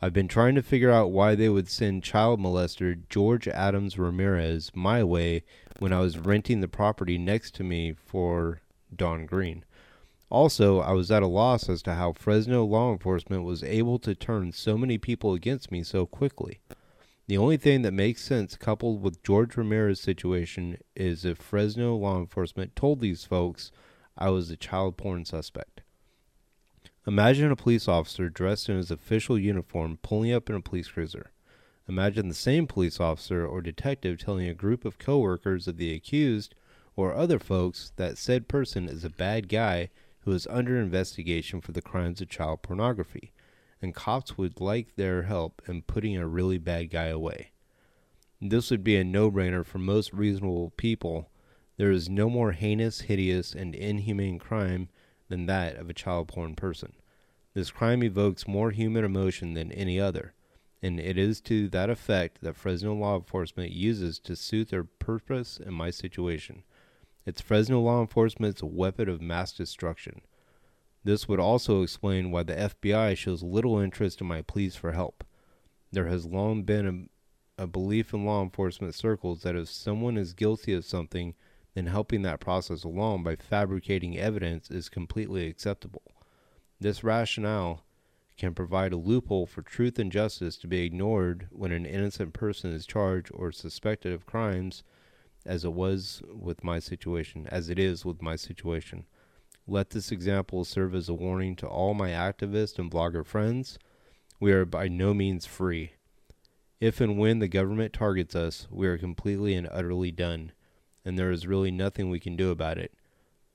[0.00, 4.70] I've been trying to figure out why they would send child molester George Adams Ramirez
[4.74, 5.42] my way
[5.80, 8.60] when I was renting the property next to me for
[8.94, 9.64] Don Green.
[10.30, 14.14] Also, I was at a loss as to how Fresno law enforcement was able to
[14.14, 16.60] turn so many people against me so quickly.
[17.26, 22.18] The only thing that makes sense coupled with George Ramirez's situation is if Fresno law
[22.18, 23.70] enforcement told these folks
[24.16, 25.82] I was a child porn suspect.
[27.06, 31.30] Imagine a police officer dressed in his official uniform pulling up in a police cruiser.
[31.88, 36.54] Imagine the same police officer or detective telling a group of coworkers of the accused
[36.98, 39.88] or other folks that said person is a bad guy
[40.22, 43.30] who is under investigation for the crimes of child pornography,
[43.80, 47.52] and cops would like their help in putting a really bad guy away.
[48.40, 51.30] This would be a no brainer for most reasonable people.
[51.76, 54.88] There is no more heinous, hideous, and inhumane crime
[55.28, 56.94] than that of a child porn person.
[57.54, 60.34] This crime evokes more human emotion than any other,
[60.82, 65.58] and it is to that effect that Fresno law enforcement uses to suit their purpose
[65.64, 66.64] in my situation.
[67.28, 70.22] It's Fresno law enforcement's weapon of mass destruction.
[71.04, 75.24] This would also explain why the FBI shows little interest in my pleas for help.
[75.92, 77.10] There has long been
[77.58, 81.34] a, a belief in law enforcement circles that if someone is guilty of something,
[81.74, 86.04] then helping that process along by fabricating evidence is completely acceptable.
[86.80, 87.84] This rationale
[88.38, 92.72] can provide a loophole for truth and justice to be ignored when an innocent person
[92.72, 94.82] is charged or suspected of crimes
[95.48, 99.06] as it was with my situation, as it is with my situation.
[99.66, 103.78] Let this example serve as a warning to all my activist and blogger friends.
[104.38, 105.92] We are by no means free.
[106.80, 110.52] If and when the government targets us, we are completely and utterly done,
[111.04, 112.92] and there is really nothing we can do about it.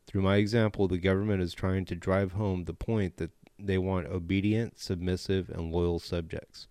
[0.08, 4.08] Through my example, the government is trying to drive home the point that they want
[4.08, 6.68] obedient, submissive, and loyal subjects,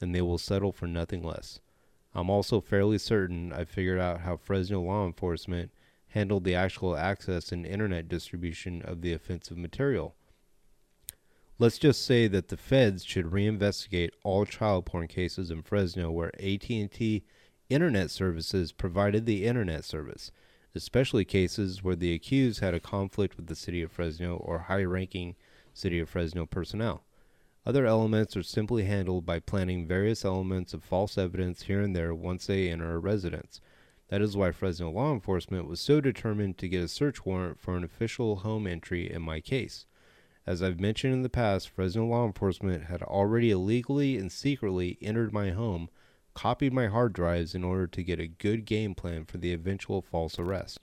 [0.00, 1.60] and they will settle for nothing less.
[2.16, 5.70] I'm also fairly certain I figured out how Fresno law enforcement
[6.08, 10.14] handled the actual access and internet distribution of the offensive material.
[11.58, 16.34] Let's just say that the feds should reinvestigate all child porn cases in Fresno where
[16.36, 17.22] AT&T
[17.68, 20.30] internet services provided the internet service,
[20.74, 25.36] especially cases where the accused had a conflict with the city of Fresno or high-ranking
[25.74, 27.04] city of Fresno personnel.
[27.66, 32.14] Other elements are simply handled by planting various elements of false evidence here and there
[32.14, 33.60] once they enter a residence.
[34.08, 37.76] That is why Fresno law enforcement was so determined to get a search warrant for
[37.76, 39.84] an official home entry in my case.
[40.46, 45.32] As I've mentioned in the past, Fresno law enforcement had already illegally and secretly entered
[45.32, 45.88] my home,
[46.34, 50.02] copied my hard drives in order to get a good game plan for the eventual
[50.02, 50.78] false arrest.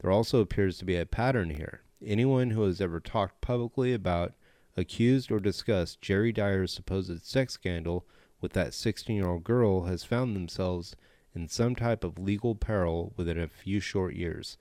[0.00, 1.82] There also appears to be a pattern here.
[2.00, 4.34] Anyone who has ever talked publicly about,
[4.76, 8.06] accused, or discussed Jerry Dyer's supposed sex scandal
[8.40, 10.96] with that 16 year old girl has found themselves
[11.34, 14.58] in some type of legal peril within a few short years.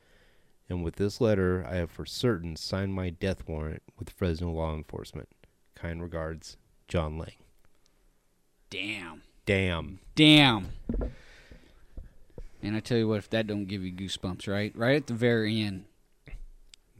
[0.70, 4.74] And with this letter, I have for certain signed my death warrant with Fresno law
[4.74, 5.28] enforcement.
[5.76, 6.56] Kind regards,
[6.88, 7.36] John Lang.
[8.70, 9.22] Damn.
[9.46, 10.00] Damn.
[10.16, 10.70] Damn.
[12.64, 14.72] And I tell you what, if that don't give you goosebumps, right?
[14.76, 15.86] Right at the very end.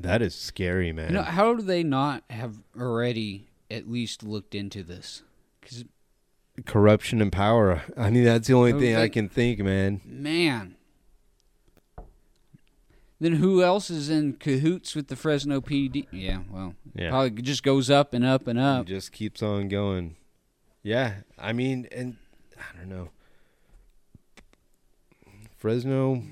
[0.02, 1.10] That is scary, man.
[1.10, 5.24] You know, how do they not have already at least looked into this?
[5.60, 5.86] Because,
[6.66, 7.82] Corruption and power.
[7.98, 10.02] I mean, that's the only thing I can think, man.
[10.06, 10.76] man.
[13.20, 16.08] Then who else is in cahoots with the Fresno PD?
[16.12, 17.10] Yeah, well, Yeah.
[17.12, 18.86] probably just goes up and up and It up.
[18.88, 20.16] just keeps on going.
[20.84, 22.18] Yeah, I mean, and
[22.58, 23.10] I don't know.
[25.58, 26.24] Fresno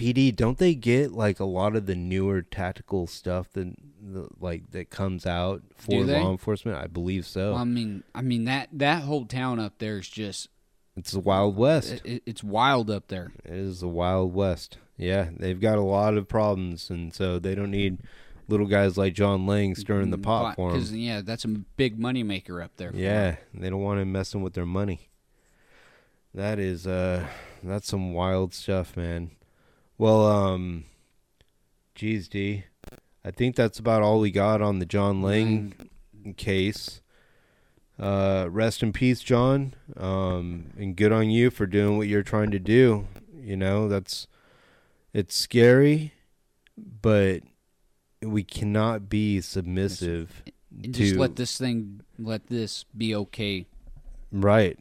[0.00, 4.70] PD, don't they get like a lot of the newer tactical stuff that the, like
[4.72, 6.78] that comes out for law enforcement?
[6.78, 7.54] I believe so.
[7.54, 10.48] I mean, I mean that that whole town up there is just
[10.96, 11.92] it's the Wild West.
[11.92, 13.32] it, it- it's wild up there.
[13.44, 14.78] It is the Wild West.
[14.96, 17.98] Yeah, they've got a lot of problems, and so they don't need
[18.48, 20.78] little guys like John Lang stirring the pot for them.
[20.78, 22.90] Because yeah, that's a big money maker up there.
[22.94, 25.08] Yeah, they don't want him messing with their money.
[26.34, 27.26] That is uh
[27.62, 29.30] that's some wild stuff, man.
[30.00, 30.84] Well, um
[31.94, 32.64] geez, D.
[33.22, 35.74] I think that's about all we got on the John Lang
[36.38, 37.02] case.
[37.98, 39.74] Uh rest in peace, John.
[39.98, 43.08] Um and good on you for doing what you're trying to do.
[43.38, 44.26] You know, that's
[45.12, 46.14] it's scary,
[46.78, 47.42] but
[48.22, 50.44] we cannot be submissive
[50.80, 53.66] just to let this thing, let this be okay.
[54.32, 54.78] Right.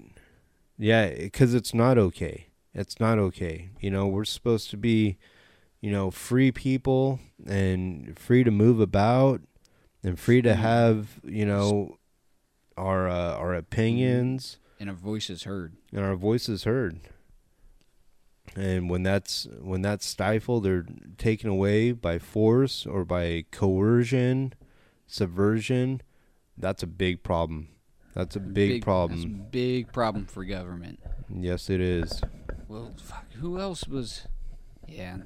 [0.78, 2.49] Yeah, because it's not okay.
[2.74, 3.70] It's not okay.
[3.80, 5.18] You know, we're supposed to be,
[5.82, 9.42] you know, free people and free to move about
[10.04, 11.98] and free to have, you know,
[12.78, 15.76] our uh, our opinions And our voice is heard.
[15.92, 17.00] and our voices heard.
[18.56, 20.86] And when that's when that's stifled or
[21.18, 24.54] taken away by force or by coercion,
[25.08, 26.02] subversion,
[26.58, 27.70] that's a big problem.
[28.16, 29.24] That's a big, That's problem.
[29.24, 31.00] a big problem for government.
[31.34, 32.22] Yes, it is.
[32.70, 34.28] Well, fuck, who else was?
[34.88, 35.18] Yeah,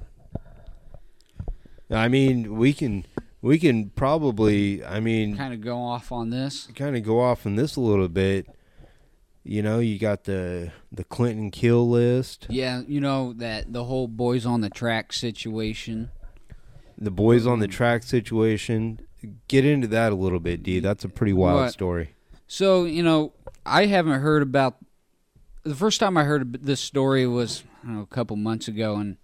[1.90, 3.04] I mean, we can
[3.42, 6.66] we can probably I mean kind of go off on this.
[6.74, 8.46] kind of go off on this a little bit.
[9.42, 14.08] You know, you got the the Clinton kill list, Yeah, you know that the whole
[14.08, 16.10] boys on the track situation.
[16.96, 19.00] the boys on the track situation.
[19.48, 20.80] Get into that a little bit, D.
[20.80, 21.72] That's a pretty wild What?
[21.72, 22.14] story.
[22.46, 23.32] So you know,
[23.66, 24.76] I haven't heard about.
[25.64, 29.16] The first time I heard this story was know, a couple months ago, and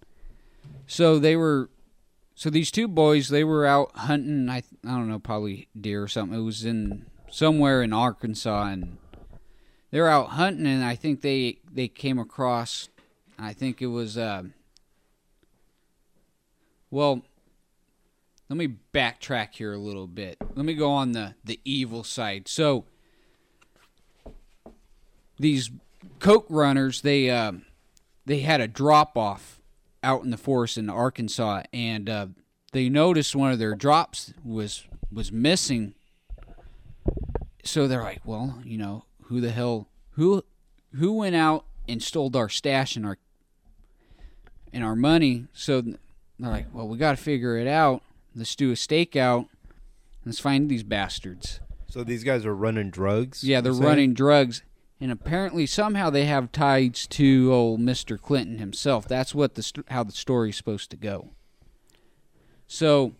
[0.87, 1.69] so they were.
[2.35, 4.49] So these two boys, they were out hunting.
[4.49, 6.37] I I don't know, probably deer or something.
[6.37, 8.97] It was in somewhere in Arkansas, and
[9.91, 12.89] they were out hunting, and I think they they came across.
[13.37, 14.17] I think it was.
[14.17, 14.43] Uh,
[16.89, 17.21] well,
[18.49, 20.37] let me backtrack here a little bit.
[20.55, 22.47] Let me go on the the evil side.
[22.47, 22.85] So
[25.37, 25.71] these
[26.21, 27.53] coke runners, they uh,
[28.25, 29.59] they had a drop off
[30.01, 32.27] out in the forest in Arkansas, and uh,
[32.71, 35.93] they noticed one of their drops was was missing.
[37.63, 40.43] So they're like, well, you know, who the hell who
[40.95, 43.17] who went out and stole our stash and our
[44.71, 45.47] and our money?
[45.53, 45.97] So they're
[46.39, 48.03] like, well, we got to figure it out.
[48.35, 49.47] let's do a stakeout.
[50.25, 51.59] Let's find these bastards.
[51.89, 53.43] So these guys are running drugs.
[53.43, 54.61] Yeah, they're running drugs,
[55.01, 58.21] and apparently somehow they have ties to old Mr.
[58.21, 59.07] Clinton himself.
[59.07, 61.31] That's what the st- how the story's supposed to go.
[62.67, 63.13] So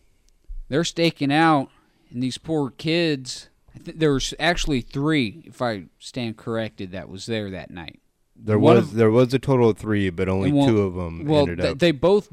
[0.69, 1.69] they're staking out,
[2.11, 3.49] and these poor kids.
[3.75, 7.99] I think there was actually three, if I stand corrected, that was there that night.
[8.36, 10.93] There One was of- there was a total of three, but only one- two of
[10.95, 11.79] them Well, ended th- up.
[11.79, 12.29] they both,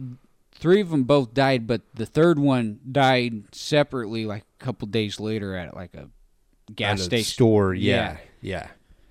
[0.52, 5.20] three of them both died, but the third one died separately, like a couple days
[5.20, 6.08] later at like a
[6.74, 7.72] gas at a station store.
[7.74, 8.68] Yeah, yeah.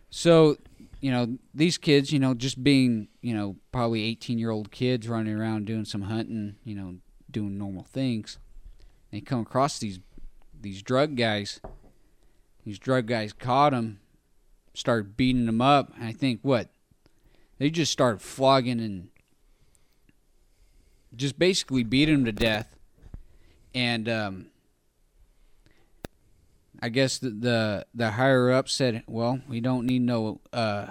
[0.10, 0.58] So,
[1.02, 5.08] you know, these kids, you know, just being, you know, probably 18 year old kids
[5.08, 6.96] running around doing some hunting, you know,
[7.30, 8.38] doing normal things.
[9.12, 10.00] They come across these
[10.60, 11.62] these drug guys.
[12.66, 14.00] These drug guys caught them,
[14.74, 15.94] started beating them up.
[15.96, 16.70] And I think what
[17.58, 19.10] they just started flogging and
[21.16, 22.76] just basically beating them to death.
[23.74, 24.48] And um,
[26.82, 30.88] I guess the, the the higher up said, "Well, we don't need no uh,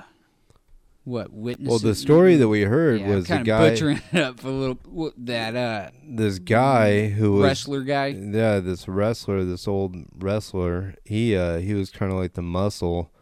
[1.05, 4.03] what witnesses." Well, the story that we heard yeah, was the kind of guy, butchering
[4.13, 5.13] it up a little.
[5.17, 8.09] That uh, this guy who was wrestler guy.
[8.09, 13.13] Yeah, this wrestler, this old wrestler, he uh he was kind of like the muscle,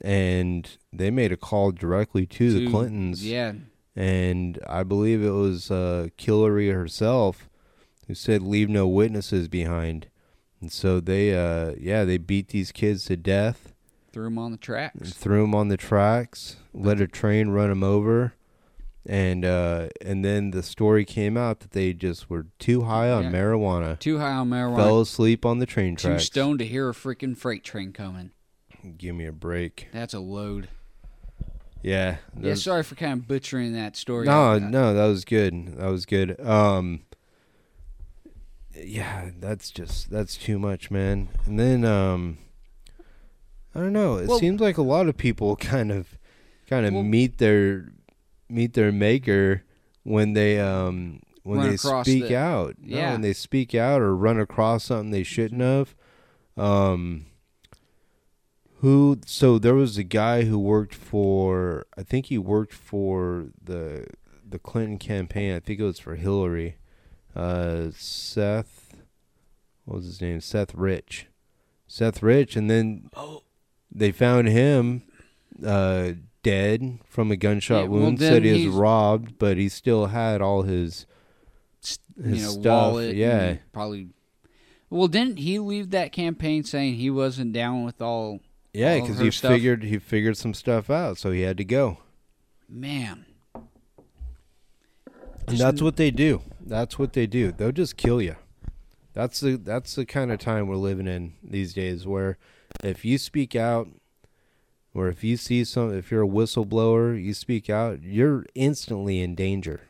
[0.00, 3.26] and they made a call directly to, the Clintons.
[3.26, 3.52] Yeah,
[3.94, 7.50] and I believe it was uh, Hillary herself
[8.06, 10.08] who said, "Leave no witnesses behind."
[10.60, 13.72] And so they, uh, yeah, they beat these kids to death,
[14.12, 15.12] threw him on the tracks.
[15.12, 18.34] threw them on the tracks, let a train run them over,
[19.06, 23.24] and uh, and then the story came out that they just were too high on
[23.24, 23.30] Yeah.
[23.30, 24.76] marijuana, Too high on marijuana.
[24.76, 26.22] fell asleep on the train tracks.
[26.24, 28.32] too stoned to hear a freaking freight train coming.
[28.96, 29.88] Give me a break.
[29.92, 30.68] That's a load.
[31.82, 32.16] Yeah.
[32.38, 34.26] Yeah, sorry for kind of butchering that story.
[34.26, 35.76] No, no, that was good.
[35.78, 36.38] That was good.
[36.40, 37.02] Um
[38.84, 41.28] yeah, that's just that's too much, man.
[41.46, 42.38] And then um
[43.74, 46.18] I don't know, it Well- seems like a lot of people kind of
[46.68, 47.92] kind of Well- meet their
[48.48, 49.62] meet their maker
[50.04, 52.76] when they um when they speak the- out.
[52.80, 53.12] No, yeah.
[53.12, 55.94] when they speak out or run across something they shouldn't have.
[56.56, 57.26] Um
[58.80, 64.06] who so there was a guy who worked for I think he worked for the
[64.48, 65.54] the Clinton campaign.
[65.54, 66.76] I think it was for Hillary.
[67.38, 68.96] Uh Seth
[69.84, 70.40] what was his name?
[70.40, 71.26] Seth Rich.
[71.86, 73.42] Seth Rich and then Oh.
[73.90, 75.02] they found him
[75.64, 76.12] uh
[76.42, 78.18] dead from a gunshot Yeah, wound.
[78.18, 81.06] then Said he was robbed, but he still had all his
[82.22, 83.14] his know, stuff, wallet.
[83.16, 83.56] yeah.
[83.72, 84.08] Probably.
[84.90, 88.40] Well, didn't he leave that campaign saying he wasn't down with all?
[88.72, 89.52] Yeah, because he stuff?
[89.52, 91.98] figured he figured some stuff out, so he had to go.
[92.68, 93.24] Man,
[95.46, 96.42] And that's what they do.
[96.68, 97.52] That's what they do.
[97.52, 98.36] They'll just kill you.
[99.14, 102.38] That's the that's the kind of time we're living in these days, where
[102.84, 103.88] if you speak out,
[104.94, 109.34] or if you see some, if you're a whistleblower, you speak out, you're instantly in
[109.34, 109.82] danger.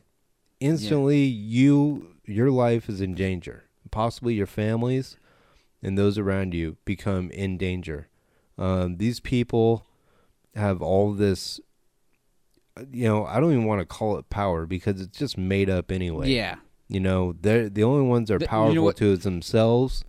[0.61, 3.65] Instantly, you your life is in danger.
[3.91, 5.17] Possibly your families
[5.83, 8.09] and those around you become in danger.
[8.57, 9.87] Um, these people
[10.55, 11.61] have all this
[12.93, 15.91] you know, I don't even want to call it power because it's just made up
[15.91, 16.31] anyway.
[16.31, 16.57] yeah.
[16.89, 20.05] You know, they're the only ones that are The- you know powerful to is themselves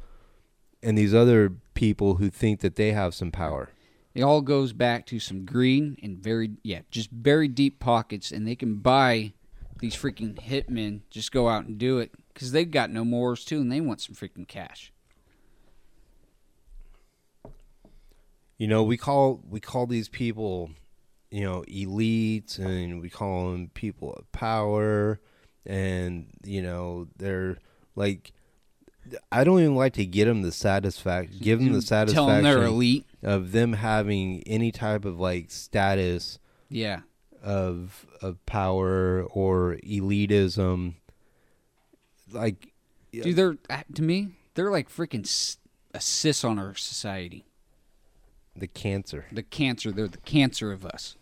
[0.82, 3.70] and these other people who think that they have some power.
[4.14, 8.48] It all goes back to some green and very yeah, just very deep pockets, and
[8.48, 9.34] they can buy
[9.80, 11.02] these freaking hitmen.
[11.10, 14.02] Just go out and do it because they've got no morals too, and they want
[14.02, 14.92] some freaking cash.
[18.58, 20.72] You know, we call we call these people,
[21.32, 25.20] you know, elites and we call them people of power
[25.70, 27.58] and you know, they're
[27.96, 28.32] like
[29.32, 32.44] I don't even like to get them the satisfaction, give them the Tell them satisfaction
[32.44, 33.06] they're elite.
[33.24, 36.38] of them having any type of like status
[36.70, 37.02] Yeah,
[37.44, 40.96] of of power or elitism.
[42.32, 42.74] Like,
[43.12, 45.58] dude, they're uh, to me they're like freaking
[45.94, 47.46] a cyst on our society.
[48.56, 49.26] the cancer.
[49.32, 49.92] The cancer.
[49.92, 51.16] They're the cancer of us,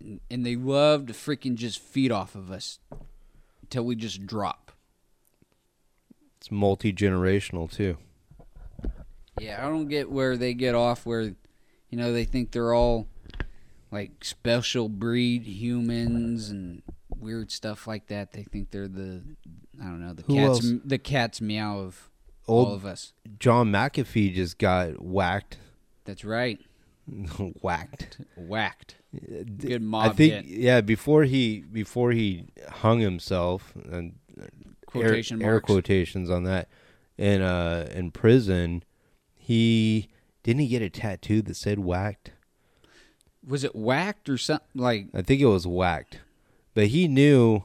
[0.00, 2.78] and, they love to freaking just feed off of us
[3.62, 4.72] until we just drop.
[6.38, 7.96] It's multi generational too.
[9.40, 11.36] Yeah, I don't get where they get off where, you
[11.98, 13.06] know, they think they're all
[13.90, 16.82] like special breed humans and
[17.18, 18.32] weird stuff like that.
[18.32, 19.22] They think they're the,
[19.80, 20.72] I don't know, the Who cat's else?
[20.84, 22.10] the cat's meow of
[22.46, 23.12] Old all of us.
[23.38, 25.58] John McAfee just got whacked.
[26.04, 26.58] That's right,
[27.60, 28.20] whacked.
[28.36, 28.96] whacked.
[29.18, 30.44] Good I think hit.
[30.46, 34.16] yeah, before he before he hung himself and
[34.86, 36.68] Quotation air, air quotations on that.
[37.16, 38.84] In uh in prison,
[39.34, 40.08] he
[40.42, 42.32] didn't he get a tattoo that said whacked?
[43.46, 44.66] Was it whacked or something?
[44.74, 46.20] Like I think it was whacked.
[46.74, 47.64] But he knew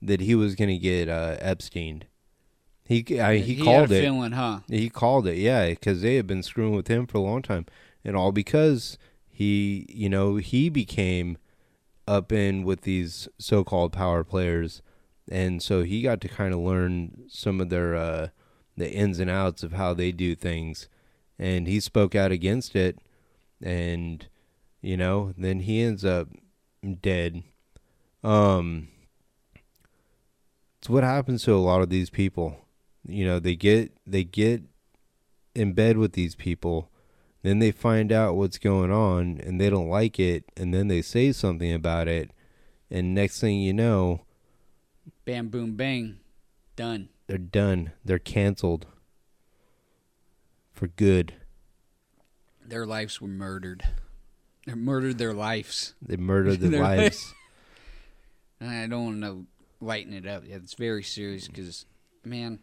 [0.00, 2.04] that he was going to get uh, Epstein.
[2.84, 4.00] He I, he, he called had a it.
[4.02, 4.60] feeling, huh?
[4.68, 7.66] He called it, yeah, because they had been screwing with him for a long time,
[8.04, 8.96] and all because
[9.36, 11.36] he, you know, he became
[12.08, 14.80] up in with these so-called power players,
[15.30, 18.28] and so he got to kind of learn some of their uh,
[18.78, 20.88] the ins and outs of how they do things,
[21.38, 22.98] and he spoke out against it,
[23.62, 24.26] and
[24.80, 26.28] you know, then he ends up
[27.02, 27.42] dead.
[28.24, 28.88] Um,
[30.78, 32.64] it's what happens to a lot of these people.
[33.06, 34.62] You know they get they get
[35.54, 36.90] in bed with these people
[37.46, 41.00] then they find out what's going on and they don't like it and then they
[41.00, 42.30] say something about it
[42.90, 44.22] and next thing you know
[45.24, 46.18] Bam, boom, bang,
[46.74, 47.08] done.
[47.26, 48.86] they're done they're canceled
[50.72, 51.34] for good
[52.64, 53.84] Their lives were murdered.
[54.66, 55.94] They murdered their lives.
[56.02, 57.32] they murdered their Their lives
[58.60, 59.46] I don't want to
[59.84, 60.42] lighten it up.
[60.46, 61.84] Yeah, it's very serious because,
[62.24, 62.58] man,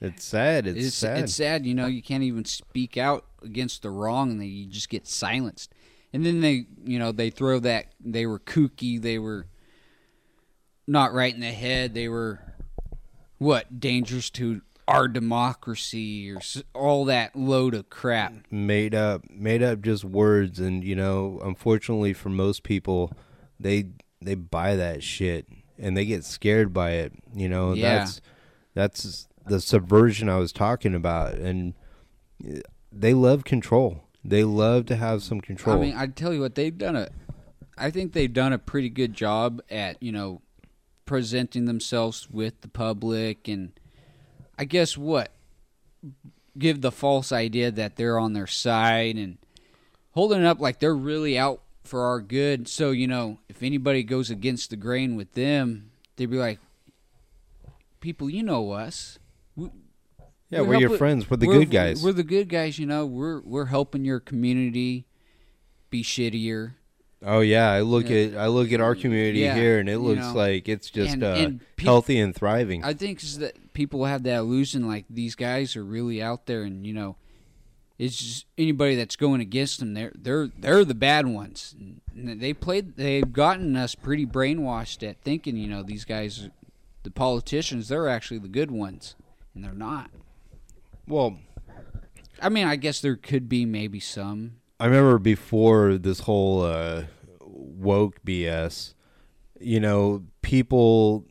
[0.00, 1.66] it's sad it's, it's sad It's sad.
[1.66, 5.72] You know, you can't even speak out against the wrong, and you just get silenced.
[6.12, 9.46] And then they, you know, they throw that they were kooky, they were
[10.86, 12.40] not right in the head, they were
[13.38, 16.40] what dangerous to our democracy or
[16.74, 18.32] all that load of crap.
[18.50, 23.12] made up made up just words and you know unfortunately for most people
[23.60, 23.84] they
[24.22, 25.46] they buy that shit
[25.78, 27.98] and they get scared by it you know Yeah.
[27.98, 28.20] that's
[28.72, 31.74] that's the subversion I was talking about and
[32.92, 36.54] they love control they love to have some control I mean, I tell you what,
[36.54, 37.08] they've done a.
[37.76, 40.42] I think they've done a pretty good job at you know
[41.04, 43.72] presenting themselves with the public, and
[44.58, 45.30] I guess what
[46.58, 49.38] give the false idea that they're on their side and
[50.10, 52.68] holding it up like they're really out for our good.
[52.68, 56.58] So you know, if anybody goes against the grain with them, they'd be like,
[58.00, 59.18] "People, you know us."
[60.50, 62.86] Yeah we're, your helping- friends we're the we're- good guys We're the good guys, you
[62.86, 63.04] know.
[63.06, 65.06] We're we're helping your community
[65.90, 66.74] be shittier.
[67.22, 68.16] oh yeah I look Yeah.
[68.18, 71.14] at I look at our community Yeah, here and it looks know, like it's just
[71.14, 74.86] and- uh, and peop- healthy and thriving I think is that people have that illusion
[74.88, 77.16] like these guys are really out there, and you know,
[77.98, 79.94] it's just anybody that's going against them.
[79.94, 81.74] They're they're they're the bad ones.
[81.78, 82.96] And they played.
[82.96, 86.50] They've gotten us pretty brainwashed at thinking, you know, these guys, are-
[87.04, 89.14] the politicians, they're actually the good ones,
[89.54, 90.10] and they're not.
[91.08, 91.38] Well
[92.40, 94.56] I mean, I guess there could be maybe some.
[94.78, 97.04] I remember before this whole uh,
[97.40, 98.94] woke BS,
[99.60, 101.26] you know, people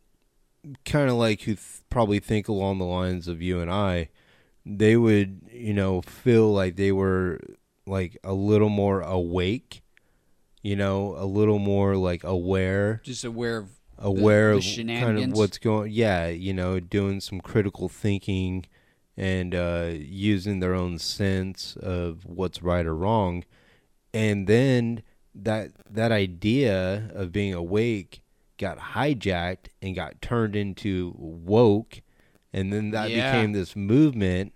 [0.84, 4.09] kind of like who th- probably think along the lines of you and I,
[4.65, 7.39] they would, you know, feel like they were
[7.86, 9.82] like a little more awake,
[10.61, 15.32] you know, a little more like aware, Just aware of aware the of kind of
[15.32, 15.93] what's going.
[15.93, 18.65] Yeah, you know, doing some critical thinking
[19.18, 23.43] and uh, using their own sense of what's right or wrong,
[24.13, 25.01] and then
[25.34, 28.22] that that idea of being awake
[28.57, 32.01] got hijacked and got turned into woke,
[32.53, 33.32] and then that Yeah.
[33.32, 34.53] became this movement.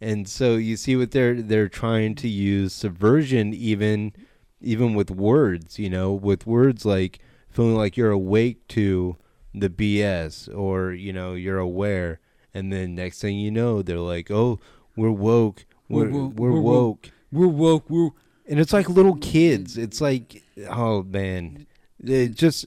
[0.00, 4.12] And so you see what they're they're trying to use subversion even
[4.60, 9.16] even with words, you know, with words like feeling like you're awake to
[9.54, 12.20] the BS or you know you're aware,
[12.54, 14.60] and then next thing you know they're like, oh,
[14.96, 17.90] we're woke, we're We're we're, we're woke, We're woke.
[17.90, 18.10] We're
[18.46, 19.78] and it's like little kids.
[19.78, 21.66] It's like, oh man,
[22.00, 22.66] it just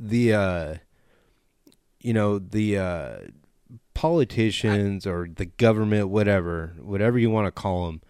[0.00, 0.74] the uh,
[2.00, 3.16] you know the uh,
[3.94, 8.02] politicians or the government, whatever, whatever you want to call them,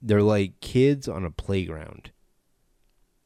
[0.00, 2.10] they're like kids on a playground,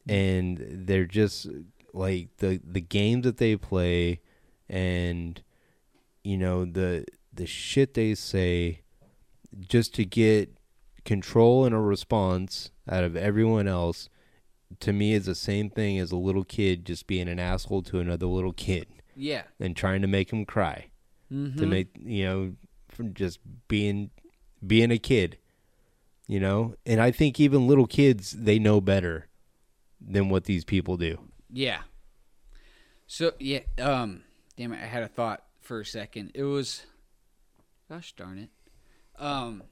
[0.07, 1.47] and they're just
[1.93, 4.19] like the the games that they play,
[4.67, 5.41] and
[6.25, 8.81] you know the the shit they say,
[9.59, 10.57] just to get
[11.03, 14.09] control and a response out of everyone else
[14.79, 17.99] to me is the same thing as a little kid just being an asshole to
[17.99, 19.43] another little kid yeah.
[19.59, 20.87] and trying to make him cry
[21.31, 21.59] Mm-hmm.
[21.59, 22.53] to make you know
[22.87, 24.11] from just being
[24.65, 25.37] being a kid
[26.27, 29.27] you know and i think even little kids they know better
[29.99, 31.17] than what these people do
[31.51, 31.79] Yeah.
[33.07, 34.21] So yeah, um
[34.55, 36.31] damn it, I had a thought for a second.
[36.33, 36.85] It was
[37.89, 38.49] gosh darn it.
[39.19, 39.63] Um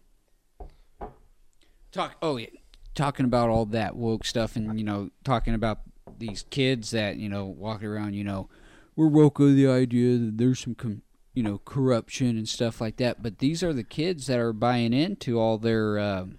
[1.92, 2.48] talk oh yeah.
[2.96, 5.80] Talking about all that woke stuff and you know, talking about
[6.20, 8.50] these kids that, you know, walking around, you know,
[8.96, 11.02] we're woke of the idea that there's some com-
[11.34, 13.24] you know corruption and stuff like that.
[13.24, 16.38] But these are the kids that are buying into all their um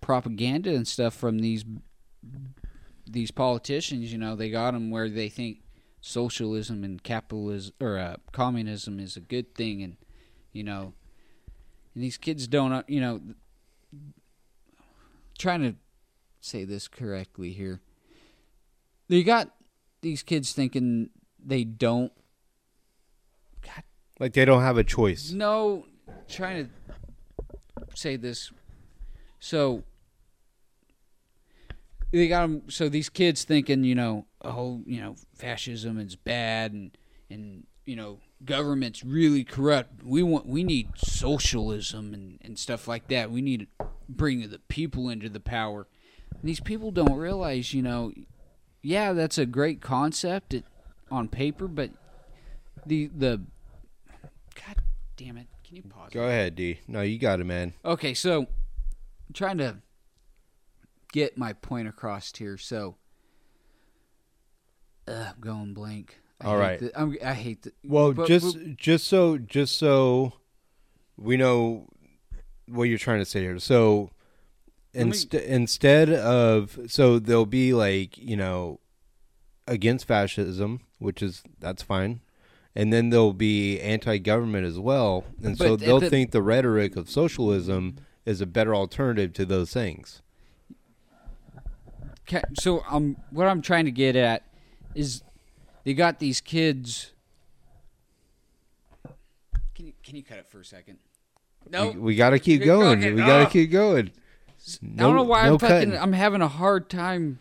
[0.00, 1.64] propaganda and stuff from these
[3.06, 4.12] these politicians.
[4.12, 5.58] You know, they got them where they think
[6.00, 9.96] socialism and capitalism or uh, communism is a good thing, and
[10.52, 10.94] you know,
[11.94, 12.72] and these kids don't.
[12.72, 13.20] uh, You know,
[15.38, 15.74] trying to
[16.40, 17.80] say this correctly here.
[19.08, 19.54] They got
[20.02, 21.10] these kids thinking
[21.44, 22.12] they don't
[24.20, 25.30] Like they don't have a choice.
[25.32, 25.86] no,
[26.28, 28.52] trying to say this.
[29.40, 29.84] So
[32.12, 32.62] they got them.
[32.68, 36.96] So these kids thinking, you know, oh, you know, fascism is bad, and
[37.30, 40.04] and you know, government's really corrupt.
[40.04, 43.30] We want, we need socialism and and stuff like that.
[43.30, 45.86] We need to bring the people into the power.
[46.30, 48.12] And these people don't realize, you know,
[48.82, 50.64] yeah, that's a great concept it,
[51.10, 51.90] on paper, but
[52.86, 53.40] the the
[54.54, 54.76] God
[55.16, 55.46] damn it!
[55.64, 56.10] Can you pause?
[56.12, 56.80] Go ahead, D.
[56.86, 57.74] No, you got it, man.
[57.84, 59.78] Okay, so I'm trying to
[61.12, 62.58] get my point across here.
[62.58, 62.96] So,
[65.08, 66.18] uh, I'm going blank.
[66.40, 66.78] I All hate right.
[66.80, 67.72] the- I'm, I hate the.
[67.84, 70.34] Well, but- just but- just so just so
[71.16, 71.88] we know
[72.68, 73.58] what you're trying to say here.
[73.58, 74.10] So
[74.94, 78.80] Let me- instead of so they'll be like you know
[79.66, 82.20] against fascism, which is that's fine.
[82.74, 87.10] And then they'll be anti-government as well, and so they'll the- think the rhetoric of
[87.10, 90.22] socialism is a better alternative to those things.
[92.28, 94.44] Okay, so um, what I'm trying to get at
[94.98, 95.22] is
[95.84, 97.12] they got these kids.
[99.74, 100.98] Can you can you cut it for a second?
[101.70, 103.00] No, We, we got to keep Keep going.
[103.00, 103.14] going.
[103.14, 104.10] We got to keep going.
[104.82, 105.76] I don't know why no I'm fucking.
[105.90, 105.96] cutting.
[105.98, 107.38] I'm having a hard time.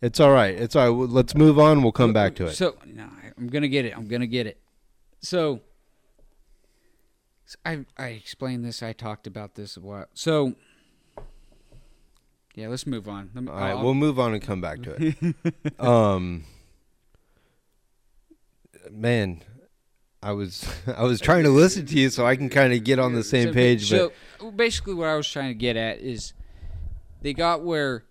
[0.00, 0.54] It's all right.
[0.54, 1.10] It's all right.
[1.10, 1.82] Let's move on.
[1.82, 2.52] We'll come back to it.
[2.54, 3.96] So no, I- I'm gonna get it.
[3.96, 4.58] I'm gonna get it.
[5.20, 5.60] So,
[7.46, 8.82] so I I explained this.
[8.82, 10.06] I talked about this a while.
[10.14, 10.54] So
[12.54, 13.30] yeah, let's move on.
[13.34, 15.80] Let me- All right, I'll- we'll move on and come back to it.
[15.80, 16.44] um,
[18.92, 19.42] man,
[20.22, 20.66] I was
[20.96, 23.24] I was trying to listen to you so I can kind of get on the
[23.24, 26.32] same So- page, but So basically, what I was trying to get at is
[27.22, 28.04] they got where.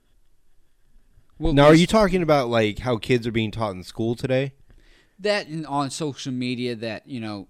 [1.38, 4.54] Well, now are you talking about like how kids are being taught in school today?
[5.18, 7.48] that and on social media that you know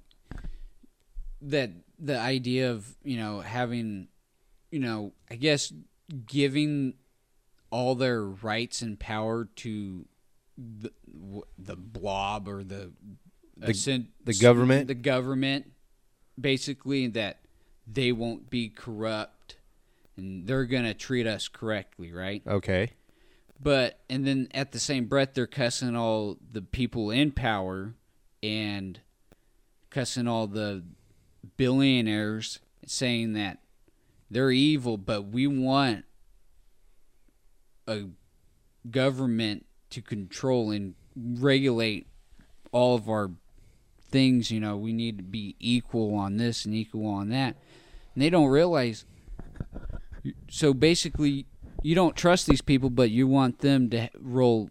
[1.41, 4.07] that the idea of you know having
[4.69, 5.73] you know i guess
[6.27, 6.93] giving
[7.71, 10.05] all their rights and power to
[10.57, 10.91] the,
[11.57, 12.91] the blob or the
[13.57, 14.87] The- ascent- the government?
[14.87, 15.71] the government
[16.39, 17.39] basically that
[17.87, 19.57] they won't be corrupt
[20.17, 22.91] and they're going to treat us correctly right Okay,
[23.61, 27.93] but and then at the same breath they're cussing all the people in power
[28.43, 28.99] and
[29.89, 30.83] cussing all the
[31.57, 33.59] billionaires saying that
[34.29, 36.03] they're evil but we want
[37.87, 38.03] a
[38.89, 39.64] government
[39.95, 42.05] to control and regulate
[42.71, 43.31] all of our
[44.09, 47.55] things you know we need to be equal on this and equal on that.
[48.13, 49.05] And they don't realize
[50.49, 51.47] so basically
[51.81, 54.69] you don't trust these people but you want them to roll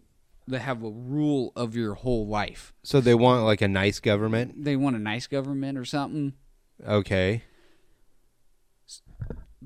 [0.49, 2.71] to have a rule of your whole life.
[2.83, 4.63] So they want like a nice government.
[4.63, 6.33] they want a nice government or something.
[6.87, 7.43] Okay,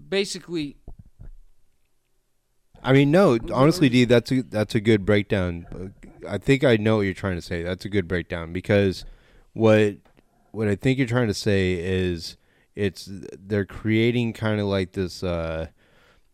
[0.08, 0.78] basically
[2.84, 5.94] I mean no, honestly, D, that's a that's a good breakdown.
[6.28, 7.64] I think I know what you're trying to say.
[7.64, 9.06] That's a good breakdown because
[9.54, 9.98] what
[10.52, 12.38] what I think you're trying to say is
[12.76, 15.68] it's they're creating kind of like this uh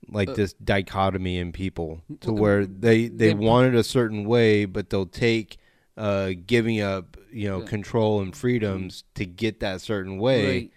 [0.08, 4.66] like this dichotomy in people to where they they they- want it a certain way
[4.66, 5.58] but they'll take
[5.98, 10.72] uh giving up you know control and freedoms to get that certain way Right.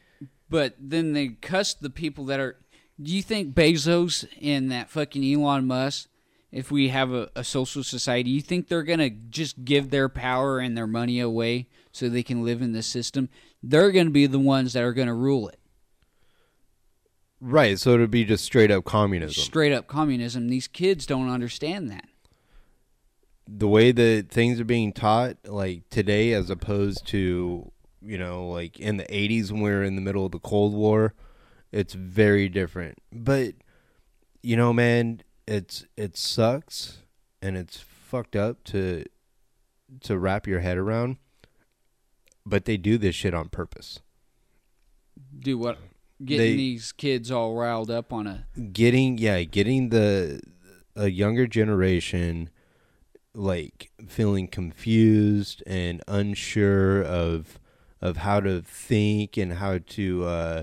[0.51, 2.57] But then they cuss the people that are.
[3.01, 6.09] Do you think Bezos and that fucking Elon Musk,
[6.51, 10.59] if we have a, a social society, you think they're gonna just give their power
[10.59, 13.29] and their money away so they can live in this system?
[13.63, 15.59] They're gonna be the ones that are gonna rule it.
[17.41, 20.49] right so it'll be just straight up communism Straight up communism.
[20.49, 22.09] These kids don't understand that.
[23.47, 27.71] the way that things are being taught like today as opposed to
[28.03, 30.75] you know like in the 80s when we were in the middle of the cold
[30.75, 31.15] war
[31.73, 33.55] it's very different but
[34.43, 36.99] you know man it's it sucks
[37.43, 39.05] and it's fucked up to
[40.01, 41.17] to wrap your head around
[42.47, 44.01] but they do this shit on purpose
[45.39, 45.79] Do what?
[46.25, 50.41] Getting They- these kids all riled up on a getting yeah getting the
[50.97, 52.51] a younger generation
[53.35, 57.61] like feeling confused and unsure of
[58.01, 60.63] of how to think and how to uh,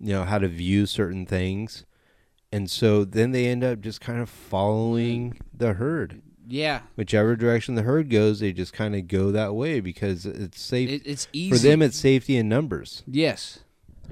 [0.00, 1.84] you know how to view certain things,
[2.52, 6.22] and so then they end up just kind of following the herd.
[6.48, 10.60] Yeah, Whichever direction the herd goes, they just kind of go that way because it's
[10.60, 11.82] safe it, it's easy for them.
[11.82, 13.02] It's safety in numbers.
[13.06, 13.60] yes,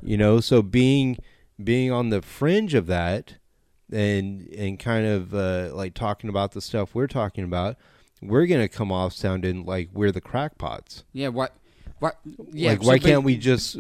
[0.03, 1.16] you know so being
[1.62, 3.37] being on the fringe of that
[3.93, 7.76] and and kind of uh, like talking about the stuff we're talking about
[8.20, 11.28] we're gonna come off sounding like we're the crackpots yeah.
[11.28, 11.55] What?
[12.01, 12.18] What?
[12.53, 12.70] Yeah.
[12.70, 13.76] like so why can't we just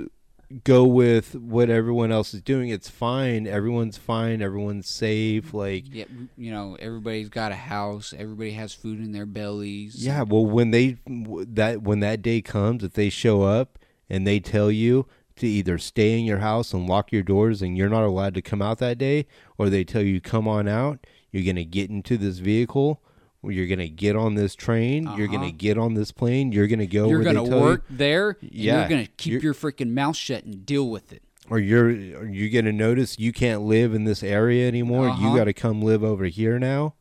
[0.62, 6.04] go with what everyone else is doing it's fine everyone's fine everyone's safe like Yeah,
[6.36, 8.14] you know, everybody's got a house.
[8.16, 9.96] Everybody has food in their bellies.
[9.96, 13.78] yeah well when they that when that day comes if they show up
[14.08, 17.76] and they tell you to either stay in your house and lock your doors and
[17.76, 19.26] you're not allowed to come out that day
[19.58, 23.02] or they tell you come on out you're going to get into this vehicle
[23.50, 25.46] you're going to get on this train you're going Uh-huh.
[25.50, 27.64] to get on this plane you're going to go you're where they gonna tell you-
[27.64, 28.36] work there.
[28.40, 31.22] Yeah, you're gonna keep you're- your freaking mouth shut and deal with it.
[31.50, 35.36] or you're you're going to notice you can't live in this area anymore you Uh-huh.
[35.36, 36.94] got to come live over here now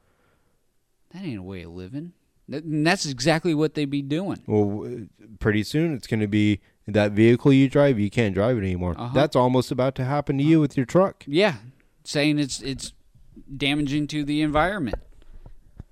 [1.13, 2.13] That ain't a way of living.
[2.51, 4.41] And that's exactly what they'd be doing.
[4.47, 5.07] well
[5.39, 8.95] pretty soon it's going to be that vehicle you drive you can't drive it anymore
[8.97, 9.13] Uh-huh.
[9.13, 11.55] that's almost about to happen to you with your truck Yeah,
[12.03, 12.91] saying it's it's
[13.55, 14.95] damaging to the environment.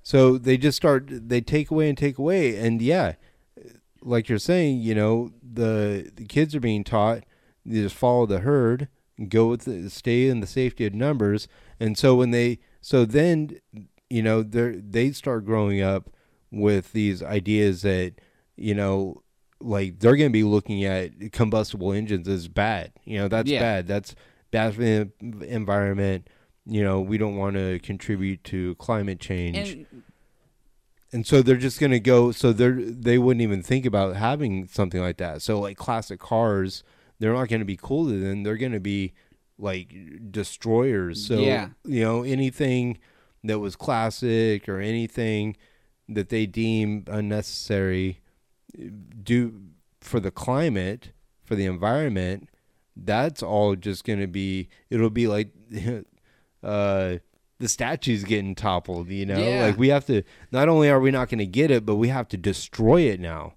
[0.03, 3.13] So they just start they take away and take away and yeah,
[4.01, 7.23] like you're saying, you know, the the kids are being taught
[7.63, 8.87] you just follow the herd,
[9.29, 11.47] go with the stay in the safety of numbers,
[11.79, 13.59] and so when they so then
[14.09, 16.09] you know they they start growing up
[16.51, 18.13] with these ideas that
[18.57, 19.21] you know
[19.59, 22.91] like they're going to be looking at combustible engines as bad.
[23.05, 23.59] You know, that's Yeah.
[23.59, 23.87] bad.
[23.87, 24.15] That's
[24.49, 25.11] bad for the
[25.47, 26.27] environment.
[26.65, 30.03] You know, we don't want to contribute to climate change And
[31.13, 32.31] and so they're just gonna go.
[32.31, 35.41] So they're they wouldn't even think about having something like that.
[35.41, 36.83] So like classic cars,
[37.19, 38.43] they're not gonna be cool to them.
[38.43, 39.13] They're gonna be
[39.57, 39.93] like
[40.31, 41.25] destroyers.
[41.25, 41.69] So Yeah.
[41.85, 42.97] you know anything
[43.43, 45.57] that was classic or anything
[46.07, 48.21] that they deem unnecessary
[49.23, 49.61] do
[49.99, 51.11] for the climate
[51.43, 52.47] for the environment
[52.95, 55.49] that's all just going to be it'll be like
[56.63, 57.17] uh
[57.59, 59.65] the statue's getting toppled you know Yeah.
[59.67, 62.07] like we have to not only are we not going to get it but we
[62.09, 63.53] have to destroy it now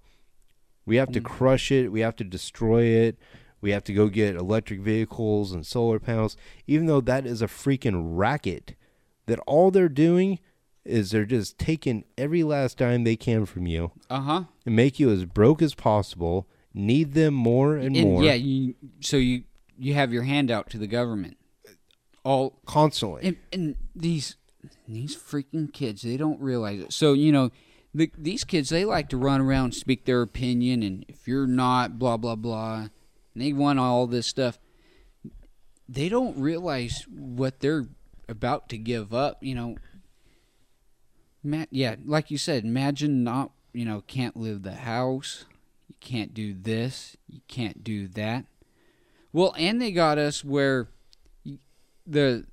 [0.85, 1.25] we have to Mm.
[1.25, 3.17] crush it we have to destroy it
[3.61, 6.37] we have to go get electric vehicles and solar panels
[6.67, 8.75] even though that is a freaking racket
[9.25, 10.39] that all they're doing
[10.83, 14.43] is they're just taking every last dime they can from you uh huh.
[14.67, 18.75] and make you as broke as possible need them more and, And more yeah, you
[18.99, 19.43] so you
[19.79, 21.37] you have your hand out to the government.
[22.25, 23.21] All constantly.
[23.23, 24.35] And, and these
[24.87, 26.91] these freaking kids they don't realize it.
[26.91, 27.51] So you know
[27.93, 31.99] the, these kids they like to run around speak their opinion and if you're not
[31.99, 32.87] blah blah blah
[33.35, 34.57] they want all this stuff
[35.87, 37.85] they don't realize what they're
[38.27, 39.77] about to give up you know.
[41.43, 45.45] Matt, yeah like you said imagine not you know can't live the house
[45.87, 48.45] you can't do this you can't do that.
[49.31, 50.87] Well and they got us where
[52.05, 52.45] the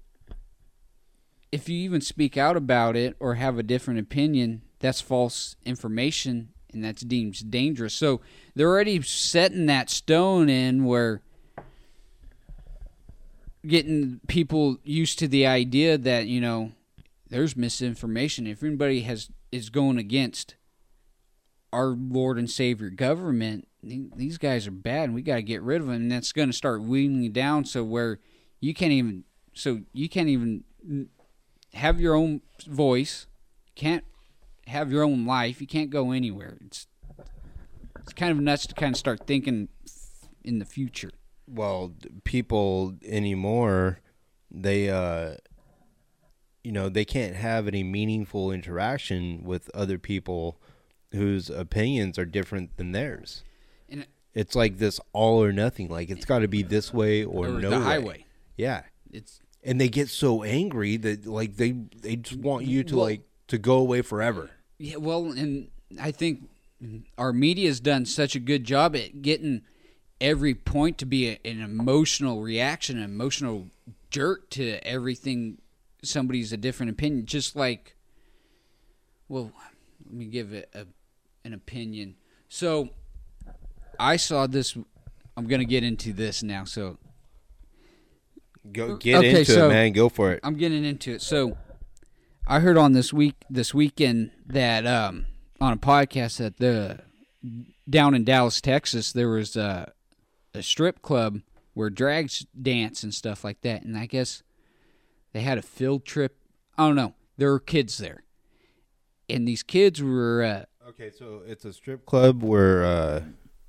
[1.51, 6.49] if you even speak out about it or have a different opinion, that's false information
[6.73, 7.93] and that's deemed dangerous.
[7.93, 8.23] So
[8.55, 11.21] they're already setting that stone in where
[13.67, 16.73] getting people used to the idea that, you know,
[17.29, 18.47] there's misinformation.
[18.47, 20.57] If anybody has is going against
[21.73, 25.83] our Lord and Savior government, these guys are bad and we got to get rid
[25.83, 25.97] of them.
[25.97, 28.19] And that's going to start weeding you down so where
[28.61, 29.25] you can't even
[29.55, 30.65] so you can't even
[31.75, 33.27] have your own voice
[33.75, 34.05] can't
[34.67, 36.59] have your own life you can't go anywhere.
[36.67, 36.87] It's
[38.01, 39.69] it's kind of nuts to kind of start thinking
[40.45, 41.11] in the future.
[41.49, 41.95] Well
[42.25, 44.01] people anymore
[44.51, 45.37] they uh
[46.63, 50.61] you know they can't have any meaningful interaction with other people
[51.13, 53.43] whose opinions are different than theirs.
[53.89, 57.49] And- it's like this all or nothing like it's got to be this way or,
[57.49, 57.85] or no the way.
[57.85, 58.27] highway.
[58.57, 58.83] Yeah
[59.13, 63.05] it's and they get so angry that like they they just want you to Well-
[63.07, 65.69] like to go away forever Yeah, well, and
[66.01, 66.49] I think
[67.19, 69.63] our media's done such a good job at getting
[70.21, 73.69] every point to be a, an emotional reaction, an emotional
[74.11, 75.59] jerk to everything.
[76.03, 77.95] Somebody's a different opinion, just like.
[79.29, 79.53] Well,
[80.07, 80.87] let me give it a,
[81.45, 82.17] an opinion.
[82.49, 82.91] So,
[84.01, 84.77] I saw this.
[85.37, 86.65] I'm gonna get into this now.
[86.65, 86.99] So
[88.71, 91.23] go get Okay, into so- it man go for it I'm getting into it.
[91.23, 91.57] So,
[92.47, 95.27] I heard on this week this weekend that um,
[95.61, 97.01] on a podcast that the
[97.89, 99.93] down in Dallas, Texas, there was a,
[100.55, 101.41] a strip club
[101.75, 104.43] where drags dance and stuff like that, and I guess
[105.33, 106.37] they had a field trip.
[106.79, 107.15] I don't know.
[107.39, 108.23] There were kids there,
[109.29, 113.23] and these kids were uh, Okay, so it's a strip club where uh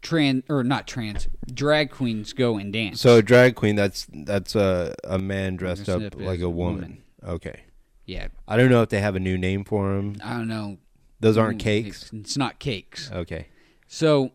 [0.03, 3.01] trans or not trans drag queens go and dance.
[3.01, 6.49] so a drag queen that's that's a a man dressed up up like a a
[6.49, 7.01] woman.
[7.25, 7.61] Okay.
[8.05, 10.17] yeah, I don't know if they have a new name for them.
[10.23, 10.77] I don't know.
[11.21, 12.03] Those aren't cakes.
[12.03, 13.09] It's, it's not cakes.
[13.11, 13.47] Okay.
[13.87, 14.31] So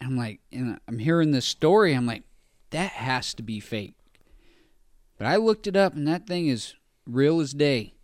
[0.00, 1.94] I'm like, and I'm hearing this story.
[1.94, 2.22] I'm like,
[2.70, 3.94] that has to be fake.
[5.18, 6.74] But I looked it up, and that thing is
[7.06, 7.94] real as day.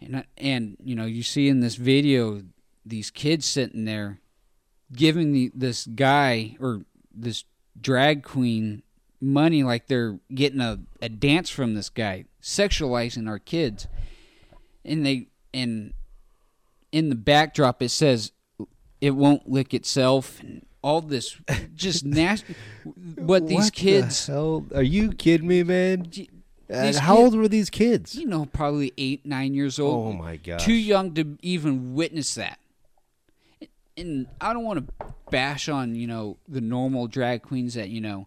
[0.00, 2.42] And I, and you know, you see in this video
[2.86, 4.20] these kids sitting there
[4.92, 6.82] giving the, this guy or
[7.14, 7.44] this
[7.80, 8.82] drag queen
[9.20, 13.86] money like they're getting a, a dance from this guy, sexualizing our kids.
[14.84, 15.92] And they and
[16.92, 18.32] in the backdrop it says
[19.00, 21.36] it won't lick itself and all this
[21.74, 24.66] just nasty but these What the kids hell?
[24.74, 26.10] Are you kidding me, man?
[26.72, 28.14] Uh, how kid- old were these kids?
[28.14, 32.34] you know probably eight nine years old Oh my god too young to even witness
[32.36, 32.58] that
[34.00, 38.00] and i don't want to bash on you know the normal drag queens that you
[38.00, 38.26] know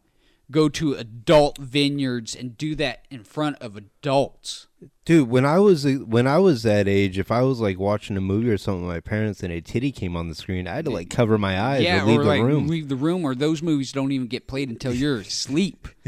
[0.51, 4.67] go to adult vineyards and do that in front of adults
[5.05, 8.21] Dude, when I was when I was that age, if I was like watching a
[8.21, 10.85] movie or something with my parents and a titty came on the screen, I had
[10.85, 12.67] to like cover my eyes yeah or leave or the like room.
[12.67, 15.87] leave the room or those movies don't even get played until you're asleep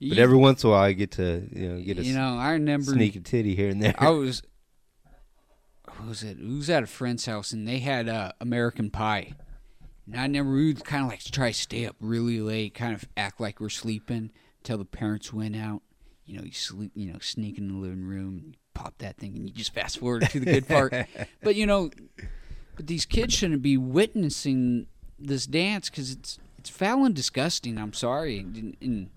[0.00, 2.36] but every once in a while, I get to you know get a you know
[2.38, 3.94] i remember sneak a titty here and there.
[3.98, 4.42] I was,
[6.06, 6.38] was it?
[6.38, 9.34] Who was at a friend's house and they had uh, American Pie.
[10.06, 12.74] And I never, we would kind of like to try to stay up really late,
[12.74, 15.82] kind of act like we're sleeping until the parents went out.
[16.24, 19.36] You know, you sleep, you know, sneak in the living room, you pop that thing,
[19.36, 20.94] and you just fast forward to the good part.
[21.42, 21.90] but you know,
[22.76, 24.86] but these kids shouldn't be witnessing
[25.18, 27.76] this dance because it's it's foul and disgusting.
[27.76, 28.38] I'm sorry.
[28.38, 29.10] And, and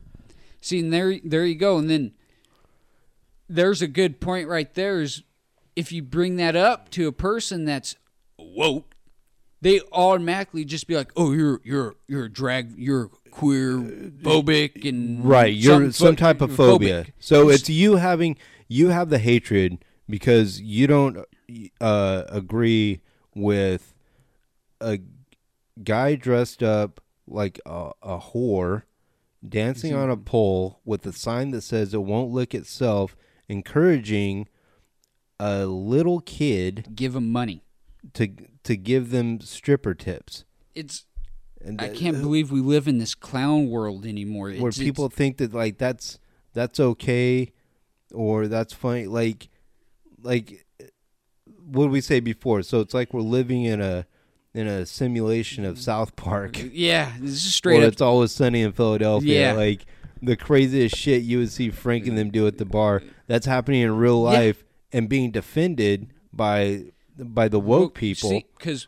[0.61, 1.77] see, and there there you go.
[1.77, 2.13] And then
[3.47, 5.23] there's a good point right there is
[5.75, 7.95] if you bring that up to a person that's
[8.37, 8.95] woke,
[9.61, 13.77] they automatically just be like, "Oh, you're you're you're a drag, you're queer
[14.21, 17.05] phobic and right, you're some some type of phobia.
[17.05, 21.25] phobic." So it's you having you have the hatred because you don't
[21.81, 23.01] uh, agree
[23.33, 23.93] with
[24.79, 24.99] a
[25.83, 28.83] guy dressed up like a, a whore
[29.47, 33.15] dancing on a pole with a sign that says it won't lick itself,
[33.47, 34.47] encouraging
[35.39, 37.63] a little kid give them money.
[38.13, 38.27] to
[38.63, 40.43] to give them stripper tips.
[40.73, 41.05] It's
[41.63, 44.51] And I that- can't uh, believe we live in this clown world anymore.
[44.51, 46.19] where It's, people it's, think that like that's
[46.53, 47.51] that's okay
[48.13, 49.49] or that's funny like
[50.21, 50.65] like
[51.67, 54.05] what did we say before so it's like we're living in a
[54.53, 57.93] in a simulation of south park yeah, this is straight where up.
[57.93, 59.53] it's always sunny in philadelphia Yeah.
[59.53, 59.85] like
[60.21, 63.81] the craziest shit you would see frank and them do at the bar that's happening
[63.81, 64.63] in real life
[64.93, 66.85] and being defended by
[67.17, 68.87] by the woke people because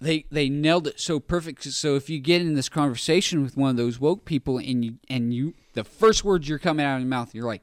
[0.00, 1.62] they they nailed it so perfect.
[1.64, 4.94] So if you get in this conversation with one of those woke people and you
[5.08, 7.62] and you the first words you're coming out of your mouth, you're like,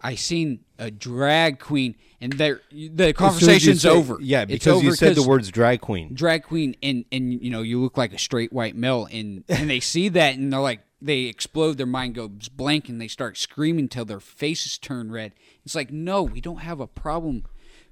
[0.00, 4.18] "I seen a drag queen," and there the As soon as you conversation's say- over.
[4.20, 7.80] yeah because you said the words drag queen drag queen, and and you know you
[7.80, 10.80] look like a straight white male, and and they see that and they're like.
[11.04, 15.32] They explode, their mind goes blank, and they start screaming till their faces turn red.
[15.64, 17.44] It's like, no, we don't have a problem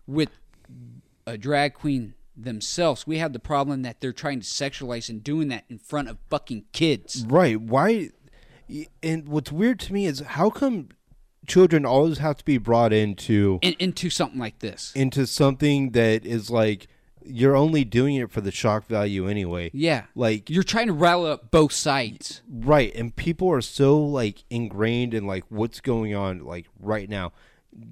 [0.06, 0.30] with
[1.26, 3.06] a drag queen themselves.
[3.06, 6.18] We have the problem that they're trying to sexualize and doing that in front of
[6.28, 7.24] fucking kids.
[7.28, 7.60] Right.
[7.60, 8.10] Why?
[9.02, 10.90] And what's weird to me is how come
[11.46, 14.92] children always have to be brought into In, into something like this.
[14.94, 16.86] into something that is like
[17.24, 19.70] you're only doing it for the shock value anyway.
[19.72, 20.04] Yeah.
[20.14, 22.42] Like You're trying to rile up both sides.
[22.48, 27.32] right, and people are so like ingrained in like what's going on like right now.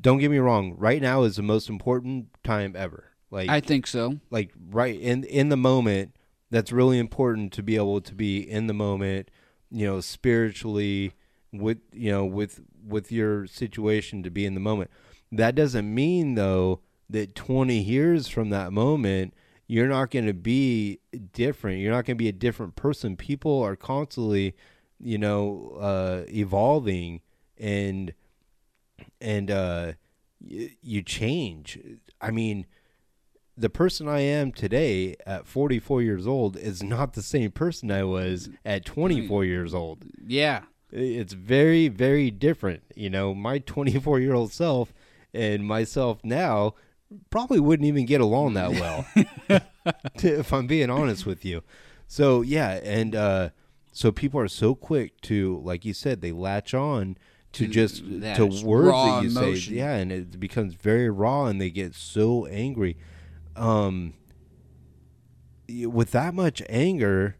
[0.00, 0.74] Don't get me wrong.
[0.76, 3.04] Right now is the most important time ever.
[3.30, 4.18] Like I think so.
[4.30, 6.14] like right in in the moment
[6.50, 9.30] that's really important to be able to be in the moment
[9.70, 11.12] you know spiritually
[11.52, 14.90] with you know with with your situation to be in the moment
[15.30, 19.34] that doesn't mean though that 20 years from that moment
[19.66, 20.98] you're not going to be
[21.32, 24.54] different you're not going to be a different person people are constantly
[25.00, 27.20] you know uh evolving
[27.58, 28.12] and
[29.20, 29.92] and uh
[30.40, 31.78] y- you change
[32.20, 32.66] i mean
[33.56, 38.04] the person I am today at 44 years old is not the same person I
[38.04, 40.04] was at 24 years old.
[40.24, 40.62] Yeah.
[40.92, 42.84] It's very, very different.
[42.94, 44.94] You know, my 24 year old self
[45.34, 46.74] and myself now
[47.30, 48.70] probably wouldn't even get along that
[49.48, 49.62] well
[50.16, 51.62] if i'm being honest with you.
[52.06, 53.50] So yeah and uh
[53.92, 57.16] so people are so quick to like you said they latch on
[57.52, 59.72] to just that to words that you emotion.
[59.72, 62.96] say yeah and it becomes very raw and they get so angry.
[63.56, 64.14] Um
[65.86, 67.36] with that much anger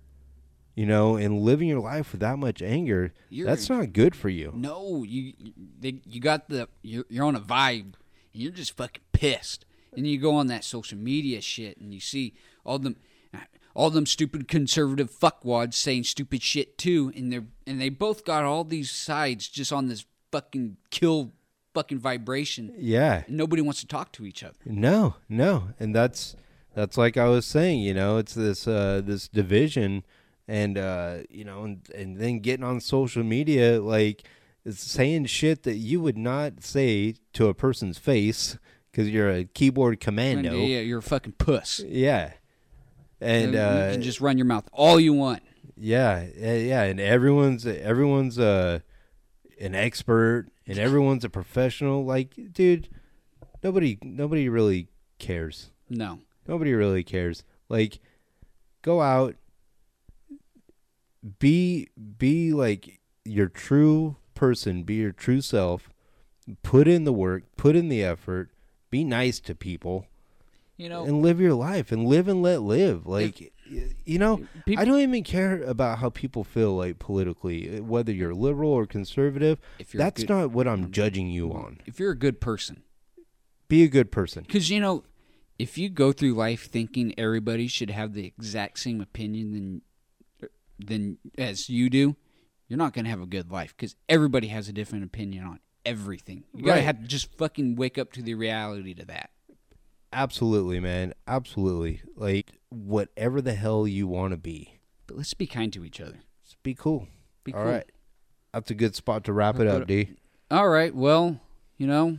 [0.75, 4.29] you know and living your life with that much anger You're- that's not good for
[4.29, 4.53] you.
[4.55, 5.33] No, you
[5.81, 7.95] they, you got the you're, you're on a vibe
[8.39, 9.65] you're just fucking pissed.
[9.97, 12.35] And you go on that social media shit and you see
[12.65, 12.97] all them
[13.75, 18.45] all them stupid conservative fuckwads saying stupid shit too and they're and they both got
[18.45, 21.33] all these sides just on this fucking kill
[21.75, 22.75] fucking vibration.
[22.77, 24.57] yeah And nobody wants to talk to each other.
[24.65, 26.37] No, no, and that's
[26.75, 27.81] that's like I was saying.
[27.81, 30.05] You know, it's this uh, this division,
[30.47, 34.25] and uh, you know, and and then getting on social media, like
[34.69, 38.59] it's saying shit that you would not say to a person's face
[38.91, 40.55] because you're a keyboard commando.
[40.55, 41.81] Yeah, you're a fucking puss.
[41.81, 42.33] Yeah,
[43.21, 45.43] and you uh, can just run your mouth all you want.
[45.77, 48.81] yeah, yeah, and everyone's everyone's uh,
[49.59, 52.05] an expert, and everyone's a professional.
[52.05, 52.89] Like, dude,
[53.63, 54.89] nobody nobody really
[55.19, 55.71] cares.
[55.89, 56.21] No.
[56.47, 57.45] Nobody really cares.
[57.69, 58.01] Like,
[58.83, 59.37] go out,
[61.39, 61.89] be
[62.19, 65.91] be like your true person, be your true self.
[66.63, 68.51] Put in the work, put in the effort,
[68.91, 70.07] be nice to people,
[70.79, 73.07] You know, and live your life and live and let live.
[73.07, 77.79] Like, y- you know, Peop- I don't even care about how people feel like politically,
[77.79, 79.59] uh, whether you're liberal or conservative.
[79.79, 81.81] If you're That's good- not what I'm judging you on.
[81.85, 82.83] if you're a good person,
[83.69, 84.45] Be a good person.
[84.47, 85.05] Because you know,
[85.59, 89.83] if you go through life thinking everybody should have the exact same opinion than
[90.43, 92.17] er, than as you do,
[92.69, 93.75] you're not gonna have a good life.
[93.77, 96.45] Because everybody has a different opinion on everything.
[96.55, 99.31] You gotta have to just fucking wake up to the reality to that.
[100.13, 101.15] Absolutely, man.
[101.27, 102.03] Absolutely.
[102.17, 104.79] Like whatever the hell you want to be.
[105.07, 106.21] But let's be kind to each other.
[106.45, 107.09] Just be cool.
[107.45, 107.73] Be All cool.
[107.73, 107.91] right.
[108.53, 109.89] That's a good spot to wrap it Wrap it up, up.
[109.89, 110.11] D.
[110.51, 110.95] All right.
[110.95, 111.41] Well,
[111.77, 112.19] you know,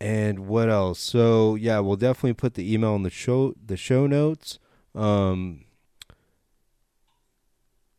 [0.02, 1.00] and what else?
[1.00, 4.60] So, yeah, we'll definitely put the email in the show the show notes.
[4.96, 5.66] Um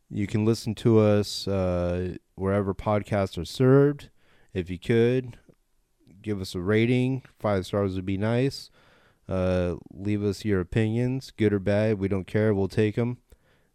[0.09, 4.09] you can listen to us uh, wherever podcasts are served.
[4.53, 5.37] If you could,
[6.21, 7.23] give us a rating.
[7.39, 8.69] Five stars would be nice.
[9.27, 11.99] Uh, leave us your opinions, good or bad.
[11.99, 12.53] We don't care.
[12.53, 13.17] We'll take them.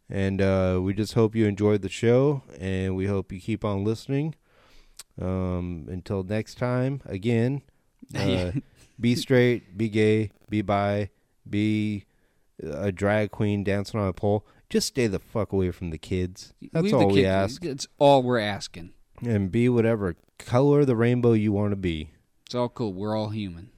[0.09, 3.85] And uh, we just hope you enjoyed the show, and we hope you keep on
[3.85, 4.35] listening.
[5.21, 7.63] Um, until next time, again,
[8.15, 8.53] uh,
[8.99, 11.11] be straight, be gay, be bi,
[11.49, 12.05] be
[12.63, 14.47] a drag queen dancing on a pole.
[14.69, 16.55] Just stay the fuck away from the kids.
[16.73, 17.63] That's Leave all we ask.
[17.63, 18.93] That's all we're asking.
[19.23, 22.11] And be whatever color the rainbow you want to be.
[22.47, 22.93] It's all cool.
[22.93, 23.71] We're all human.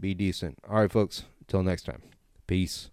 [0.00, 0.58] Be decent.
[0.68, 1.24] All right, folks.
[1.40, 2.02] Until next time.
[2.46, 2.90] Peace.